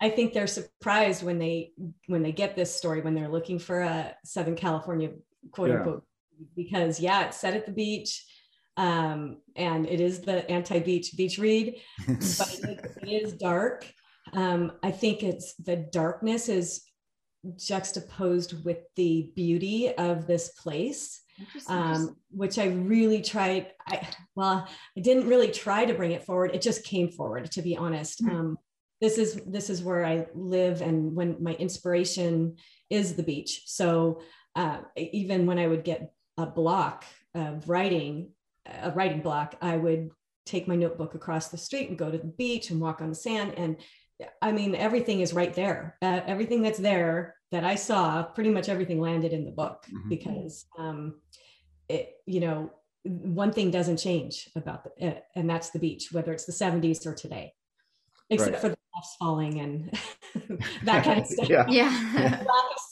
[0.01, 1.73] i think they're surprised when they
[2.07, 5.11] when they get this story when they're looking for a southern california
[5.51, 5.77] quote Yeah.
[5.77, 6.05] unquote
[6.57, 8.25] because yeah it's set at the beach
[8.77, 11.77] um, and it is the anti-beach beach read
[12.07, 13.87] but it is, it is dark
[14.33, 16.83] Um, I think it's the darkness is
[17.57, 21.21] juxtaposed with the beauty of this place
[21.69, 23.69] um, which I really tried.
[23.87, 26.55] I well, I didn't really try to bring it forward.
[26.55, 28.23] It just came forward, to be honest.
[28.23, 28.37] Mm-hmm.
[28.37, 28.59] Um,
[29.01, 32.57] this is this is where I live, and when my inspiration
[32.91, 33.63] is the beach.
[33.67, 34.21] So
[34.57, 38.31] uh, even when I would get a block of writing,
[38.67, 40.11] a writing block, I would
[40.47, 43.15] take my notebook across the street and go to the beach and walk on the
[43.15, 43.55] sand.
[43.57, 43.77] And
[44.43, 45.97] I mean, everything is right there.
[46.03, 50.09] Uh, everything that's there that I saw, pretty much everything landed in the book mm-hmm.
[50.09, 51.21] because, um,
[51.89, 52.71] it, you know,
[53.03, 57.07] one thing doesn't change about the, uh, and that's the beach, whether it's the 70s
[57.07, 57.55] or today,
[58.29, 58.61] except right.
[58.61, 59.99] for the leaves falling and
[60.85, 61.49] that kind of stuff.
[61.49, 61.67] yeah.
[61.69, 62.41] yeah.
[62.41, 62.47] of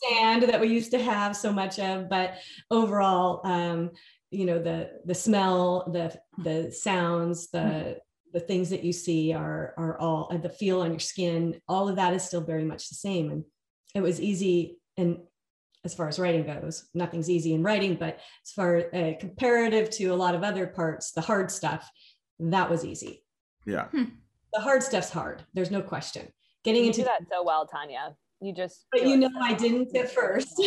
[0.08, 2.34] sand that we used to have so much of, but
[2.70, 3.90] overall, um,
[4.30, 7.98] you know, the the smell, the the sounds, the mm-hmm
[8.32, 11.96] the things that you see are are all the feel on your skin all of
[11.96, 13.44] that is still very much the same and
[13.94, 15.18] it was easy and
[15.84, 20.06] as far as writing goes nothing's easy in writing but as far uh, comparative to
[20.08, 21.90] a lot of other parts the hard stuff
[22.38, 23.24] that was easy
[23.64, 24.04] yeah hmm.
[24.52, 25.42] The hard stuff's hard.
[25.54, 26.28] There's no question.
[26.64, 28.16] Getting you into that so well tanya.
[28.40, 30.54] You just but you know i didn't at first.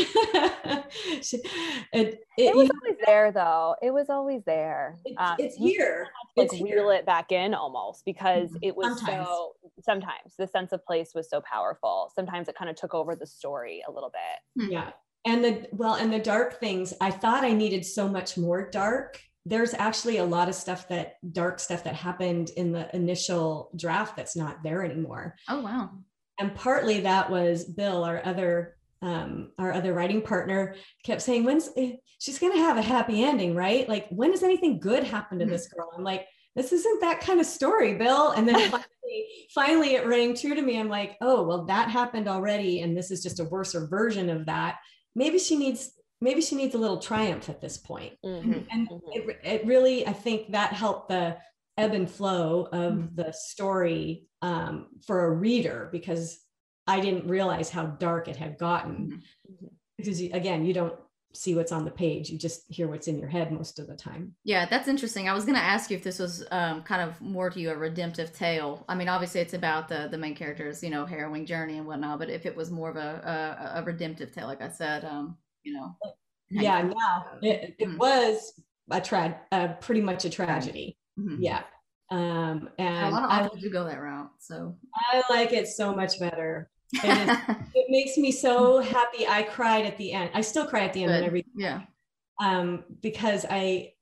[1.94, 3.76] It, it, it, was always there though.
[3.82, 4.98] It was always there.
[5.06, 6.08] It, um, it's here.
[6.36, 6.94] like it's reel here.
[6.94, 8.58] it back in almost because mm-hmm.
[8.62, 9.28] it was sometimes.
[9.28, 10.36] so sometimes.
[10.38, 12.12] the sense of place was so powerful.
[12.14, 14.70] Sometimes it kind of took over the story a little bit.
[14.70, 14.92] Yeah.
[15.26, 19.22] And the well and the dark things i thought i needed so much more dark
[19.46, 24.16] there's actually a lot of stuff that dark stuff that happened in the initial draft
[24.16, 25.36] that's not there anymore.
[25.50, 25.92] Oh wow.
[26.40, 31.70] And partly that was bill our other um, our other writing partner kept saying when's
[31.76, 33.90] eh, she's going to have a happy ending right?
[33.90, 35.92] Like when does anything good happen to this girl?
[35.98, 38.32] I'm like this isn't that kind of story bill.
[38.32, 40.80] And then finally, finally it rang true to me.
[40.80, 44.46] I'm like oh well that happened already and this is just a worser version of
[44.46, 44.78] that.
[45.16, 45.92] Maybe she needs
[46.22, 48.54] maybe she needs a little triumph at this point mm-hmm.
[48.72, 49.12] and mm-hmm.
[49.12, 51.38] It, it really i think that helped the
[51.78, 53.16] ebb and flow of mm-hmm.
[53.16, 56.40] the story um, for a reader because
[56.88, 59.22] I didn't realize how dark it had gotten.
[59.52, 59.68] Mm-hmm.
[59.98, 60.96] Because again, you don't
[61.34, 63.96] see what's on the page, you just hear what's in your head most of the
[63.96, 64.36] time.
[64.44, 65.30] Yeah, that's interesting.
[65.30, 67.72] I was going to ask you if this was um, kind of more to you
[67.72, 68.84] a redemptive tale.
[68.90, 72.20] I mean, obviously it's about the the main character's you know harrowing journey and whatnot,
[72.20, 75.38] but if it was more of a a, a redemptive tale, like I said, um,
[75.64, 75.96] you know.
[76.50, 77.98] Yeah, no, it, it mm-hmm.
[77.98, 78.54] was
[78.90, 80.98] a tra- uh, pretty much a tragedy.
[81.18, 81.42] Mm-hmm.
[81.42, 81.64] Yeah.
[82.10, 84.32] Um, and a lot of authors go that route.
[84.40, 86.70] So I like it so much better.
[87.06, 87.30] And
[87.74, 89.26] it makes me so happy.
[89.26, 90.30] I cried at the end.
[90.34, 91.22] I still cry at the end Good.
[91.22, 91.46] when I.
[91.56, 91.82] Yeah.
[92.42, 93.94] Um, because I,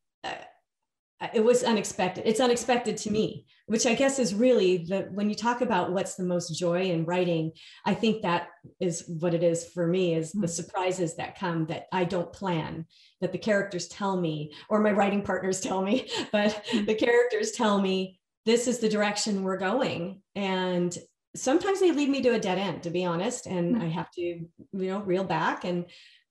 [1.33, 2.23] it was unexpected.
[2.25, 6.15] It's unexpected to me, which I guess is really the when you talk about what's
[6.15, 7.51] the most joy in writing,
[7.85, 8.47] I think that
[8.79, 10.45] is what it is for me is the hmm.
[10.47, 12.85] surprises that come that I don't plan,
[13.21, 16.85] that the characters tell me, or my writing partners tell me, but hmm.
[16.85, 20.21] the characters tell me this is the direction we're going.
[20.35, 20.97] And
[21.35, 23.45] sometimes they lead me to a dead end, to be honest.
[23.45, 23.85] And mm-hmm.
[23.85, 25.85] I have to, you know, reel back and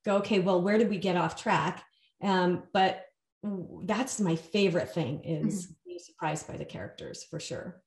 [0.05, 1.85] go, okay, well, where did we get off track?
[2.23, 3.05] Um, but
[3.85, 5.73] that's my favorite thing is mm-hmm.
[5.87, 7.83] being surprised by the characters for sure.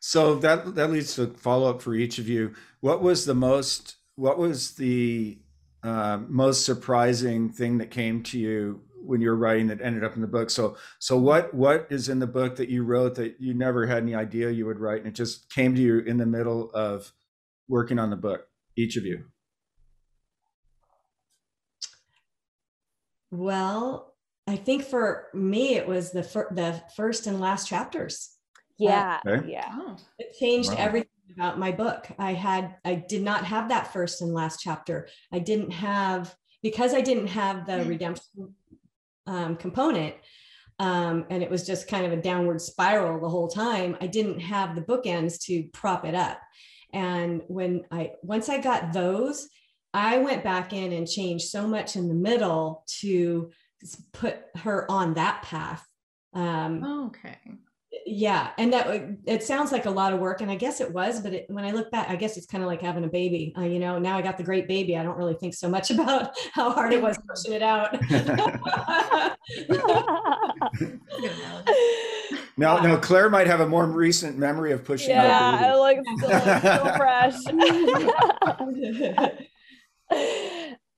[0.00, 2.54] So that that leads to follow up for each of you.
[2.80, 3.96] What was the most?
[4.14, 5.38] What was the
[5.82, 10.16] uh, most surprising thing that came to you when you were writing that ended up
[10.16, 10.50] in the book.
[10.50, 14.02] So so what what is in the book that you wrote that you never had
[14.02, 17.12] any idea you would write and it just came to you in the middle of
[17.68, 19.24] working on the book, each of you?
[23.30, 24.14] Well,
[24.48, 28.30] I think for me it was the fir- the first and last chapters.
[28.78, 29.18] Yeah.
[29.26, 29.52] Uh, okay.
[29.52, 29.68] Yeah.
[29.72, 29.96] Oh.
[30.18, 30.76] It changed wow.
[30.78, 32.08] everything about my book.
[32.18, 35.08] I had I did not have that first and last chapter.
[35.32, 37.88] I didn't have because I didn't have the mm.
[37.88, 38.54] redemption
[39.26, 40.14] um, component
[40.80, 44.40] um, and it was just kind of a downward spiral the whole time i didn't
[44.40, 46.40] have the bookends to prop it up
[46.92, 49.48] and when i once i got those
[49.92, 53.50] i went back in and changed so much in the middle to
[54.12, 55.86] put her on that path
[56.34, 57.38] um, okay.
[58.06, 58.86] yeah and that
[59.24, 61.64] it sounds like a lot of work and i guess it was but it, when
[61.64, 63.98] i look back i guess it's kind of like having a baby uh, you know
[63.98, 66.92] now i got the great baby i don't really think so much about how hard
[66.92, 67.96] it was pushing it out.
[72.56, 75.98] Now now claire might have a more recent memory of pushing yeah out i like
[76.20, 76.28] so
[76.96, 77.34] fresh.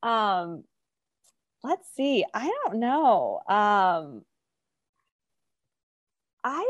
[0.02, 0.64] Um
[1.62, 4.22] let's see i don't know um
[6.42, 6.64] I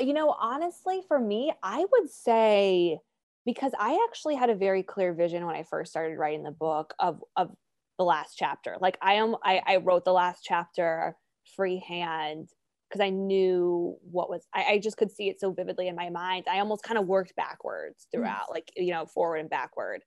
[0.00, 2.98] you know, honestly, for me, I would say
[3.44, 6.94] because I actually had a very clear vision when I first started writing the book
[6.98, 7.50] of of
[7.98, 8.76] the last chapter.
[8.80, 11.16] Like I am I, I wrote the last chapter
[11.56, 12.48] freehand
[12.88, 16.10] because I knew what was I, I, just could see it so vividly in my
[16.10, 16.44] mind.
[16.50, 18.10] I almost kind of worked backwards mm.
[18.12, 18.54] throughout, mm-hmm.
[18.54, 20.02] like you know, forward and backward.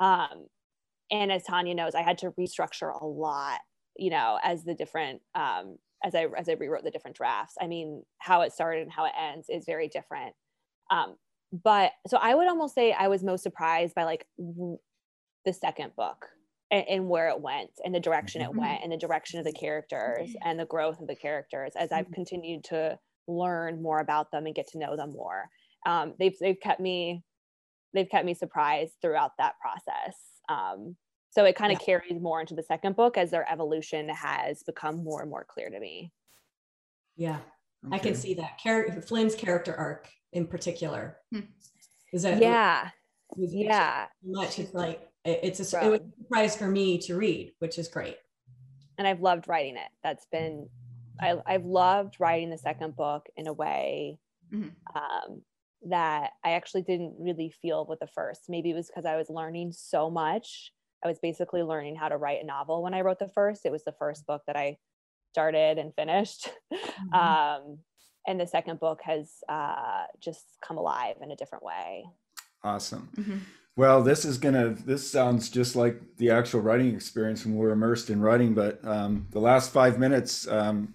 [0.00, 0.46] Um,
[1.10, 3.60] and as Tanya knows, I had to restructure a lot,
[3.98, 7.54] you know, as the different um, as I as I rewrote the different drafts.
[7.60, 10.34] I mean, how it started and how it ends is very different.
[10.90, 11.16] Um,
[11.52, 16.26] but so I would almost say I was most surprised by like the second book
[16.70, 19.52] and, and where it went and the direction it went and the direction of the
[19.52, 22.14] characters and the growth of the characters as I've mm-hmm.
[22.14, 25.48] continued to learn more about them and get to know them more.
[25.86, 27.22] Um, they've they've kept me
[27.94, 30.16] they've kept me surprised throughout that process.
[30.48, 30.96] Um,
[31.36, 31.98] so it kind of yeah.
[31.98, 35.68] carries more into the second book as their evolution has become more and more clear
[35.68, 36.10] to me.
[37.14, 37.40] Yeah,
[37.84, 37.94] okay.
[37.94, 38.56] I can see that.
[38.56, 41.18] Char- Flynn's character arc in particular.
[41.30, 41.40] Hmm.
[42.14, 42.88] Is that yeah,
[43.36, 44.06] yeah?
[44.24, 47.88] Much it's like it's a, it was a surprise for me to read, which is
[47.88, 48.16] great.
[48.96, 49.90] And I've loved writing it.
[50.02, 50.70] That's been,
[51.20, 54.18] I, I've loved writing the second book in a way
[54.50, 54.70] mm-hmm.
[54.96, 55.42] um,
[55.90, 58.44] that I actually didn't really feel with the first.
[58.48, 60.72] Maybe it was because I was learning so much.
[61.06, 63.64] I was basically learning how to write a novel when I wrote the first.
[63.64, 64.78] It was the first book that I
[65.32, 66.50] started and finished.
[66.96, 67.14] Mm-hmm.
[67.14, 67.78] Um,
[68.26, 72.04] and the second book has uh, just come alive in a different way.
[72.64, 73.08] Awesome.
[73.16, 73.38] Mm-hmm.
[73.76, 74.70] Well, this is gonna.
[74.70, 78.54] This sounds just like the actual writing experience when we're immersed in writing.
[78.54, 80.94] But um, the last five minutes, um,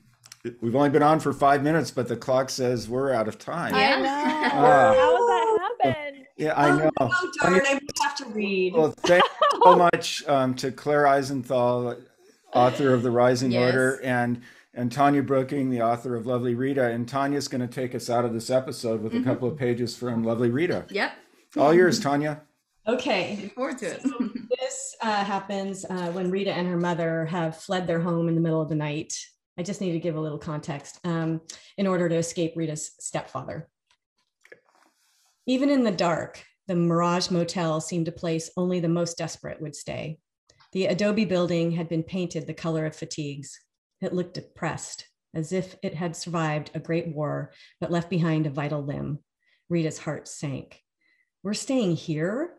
[0.60, 3.74] we've only been on for five minutes, but the clock says we're out of time.
[3.74, 3.96] Yeah.
[3.96, 4.66] I know.
[4.66, 6.26] Uh, How does that happen?
[6.36, 6.92] Yeah, I know.
[7.00, 7.62] Oh, oh darn!
[7.66, 8.74] I have to read.
[8.74, 11.98] Well, thank you so much um, to Claire Isenthal,
[12.54, 13.62] author of The Rising yes.
[13.62, 14.42] Order, and
[14.74, 16.90] and Tanya Brooking, the author of Lovely Rita.
[16.90, 19.30] And Tanya's going to take us out of this episode with mm-hmm.
[19.30, 20.86] a couple of pages from Lovely Rita.
[20.90, 21.12] Yep.
[21.58, 22.42] All yours, Tanya.
[22.88, 23.32] Okay.
[23.32, 24.02] Looking forward to it.
[24.02, 24.30] So
[24.60, 28.42] this uh, happens uh, when Rita and her mother have fled their home in the
[28.42, 29.14] middle of the night.
[29.58, 31.42] I just need to give a little context um,
[31.78, 33.68] in order to escape Rita's stepfather.
[35.46, 39.76] Even in the dark, the Mirage Motel seemed a place only the most desperate would
[39.76, 40.20] stay.
[40.72, 43.60] The adobe building had been painted the color of fatigues.
[44.00, 47.52] It looked depressed, as if it had survived a great war,
[47.82, 49.20] but left behind a vital limb.
[49.68, 50.80] Rita's heart sank.
[51.44, 52.54] We're staying here?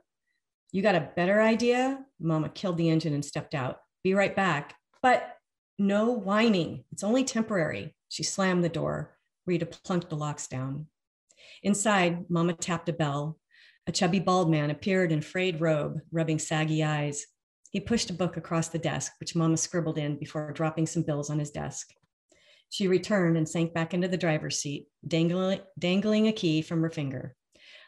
[0.73, 2.05] You got a better idea?
[2.21, 3.79] Mama killed the engine and stepped out.
[4.05, 4.75] Be right back.
[5.01, 5.39] But
[5.79, 6.85] no whining.
[6.93, 7.97] It's only temporary.
[8.11, 9.17] She slammed the door.
[9.47, 10.89] Rita plunked the locks down.
[11.63, 13.39] Inside, Mama tapped a bell.
[13.87, 17.27] A chubby bald man appeared in frayed robe, rubbing saggy eyes.
[17.71, 21.31] He pushed a book across the desk, which Mama scribbled in before dropping some bills
[21.31, 21.89] on his desk.
[22.71, 26.91] She returned and sank back into the driver's seat, dangling, dangling a key from her
[26.91, 27.35] finger.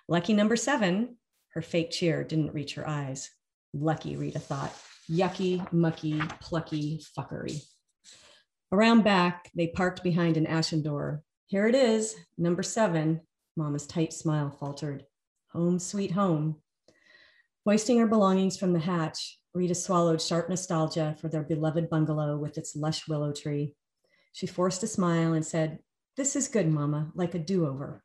[0.09, 1.17] Lucky number seven,
[1.51, 3.31] her fake cheer didn't reach her eyes.
[3.73, 4.75] Lucky, Rita thought.
[5.09, 7.63] Yucky, mucky, plucky fuckery.
[8.73, 11.23] Around back, they parked behind an ashen door.
[11.47, 13.21] Here it is, number seven.
[13.57, 15.05] Mama's tight smile faltered.
[15.55, 16.57] Home, sweet home.
[17.65, 22.59] Hoisting her belongings from the hatch, Rita swallowed sharp nostalgia for their beloved bungalow with
[22.59, 23.75] its lush willow tree.
[24.33, 25.79] She forced a smile and said,
[26.17, 28.03] This is good, Mama, like a do over.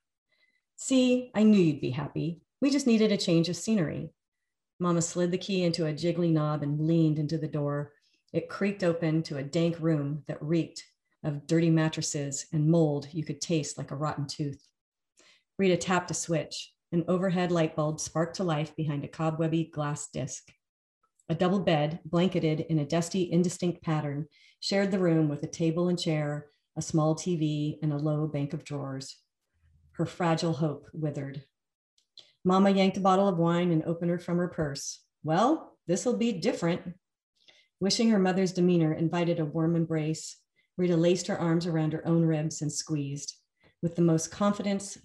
[0.75, 2.41] See, I knew you'd be happy.
[2.61, 4.13] We just needed a change of scenery.
[4.79, 7.93] Mama slid the key into a jiggly knob and leaned into the door.
[8.31, 10.83] It creaked open to a dank room that reeked
[11.23, 14.63] of dirty mattresses and mold you could taste like a rotten tooth.
[15.57, 16.71] Rita tapped a switch.
[16.91, 20.51] An overhead light bulb sparked to life behind a cobwebby glass disc.
[21.29, 24.25] A double bed, blanketed in a dusty, indistinct pattern,
[24.59, 28.53] shared the room with a table and chair, a small TV, and a low bank
[28.53, 29.17] of drawers.
[29.91, 31.43] Her fragile hope withered.
[32.43, 35.03] Mama yanked a bottle of wine and opened from her purse.
[35.23, 36.81] Well, this'll be different.
[37.79, 40.37] Wishing her mother's demeanor invited a warm embrace,
[40.75, 43.35] Rita laced her arms around her own ribs and squeezed.
[43.83, 44.97] With the most confidence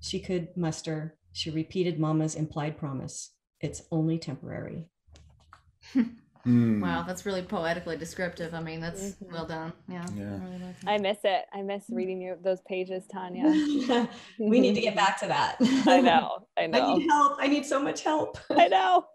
[0.00, 4.88] she could muster, she repeated Mama's implied promise it's only temporary.
[6.46, 6.80] Mm.
[6.80, 8.54] Wow, that's really poetically descriptive.
[8.54, 9.32] I mean, that's mm-hmm.
[9.32, 9.72] well done.
[9.88, 10.06] Yeah.
[10.14, 10.24] yeah.
[10.24, 11.44] I, really I, miss it.
[11.52, 13.44] I miss reading you those pages, Tanya.
[14.38, 15.56] we need to get back to that.
[15.86, 16.46] I know.
[16.56, 16.82] I know.
[16.82, 17.36] I need help.
[17.38, 18.38] I need so much help.
[18.50, 19.06] I know.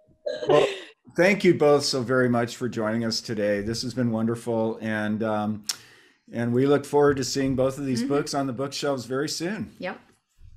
[0.48, 0.68] well,
[1.16, 3.62] thank you both so very much for joining us today.
[3.62, 5.64] This has been wonderful, and um,
[6.32, 8.10] and we look forward to seeing both of these mm-hmm.
[8.10, 9.72] books on the bookshelves very soon.
[9.80, 10.00] Yep.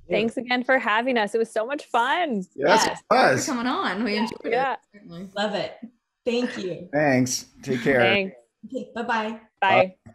[0.09, 1.35] Thanks again for having us.
[1.35, 2.43] It was so much fun.
[2.55, 2.99] Yes, yes.
[2.99, 3.45] it was.
[3.45, 4.03] coming on.
[4.03, 4.75] We enjoyed yeah.
[4.93, 5.35] it.
[5.35, 5.77] Love it.
[6.25, 6.89] Thank you.
[6.91, 7.45] Thanks.
[7.63, 8.01] Take care.
[8.01, 8.35] Thanks.
[8.65, 9.39] Okay, bye-bye.
[9.61, 9.95] Bye.
[10.05, 10.13] Bye.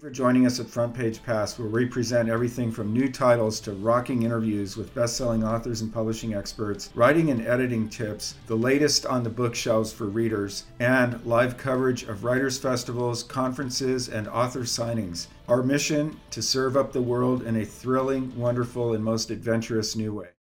[0.00, 3.72] For joining us at Front Page Pass, where we present everything from new titles to
[3.72, 9.04] rocking interviews with best selling authors and publishing experts, writing and editing tips, the latest
[9.04, 15.26] on the bookshelves for readers, and live coverage of writers' festivals, conferences, and author signings.
[15.48, 20.14] Our mission to serve up the world in a thrilling, wonderful, and most adventurous new
[20.14, 20.30] way.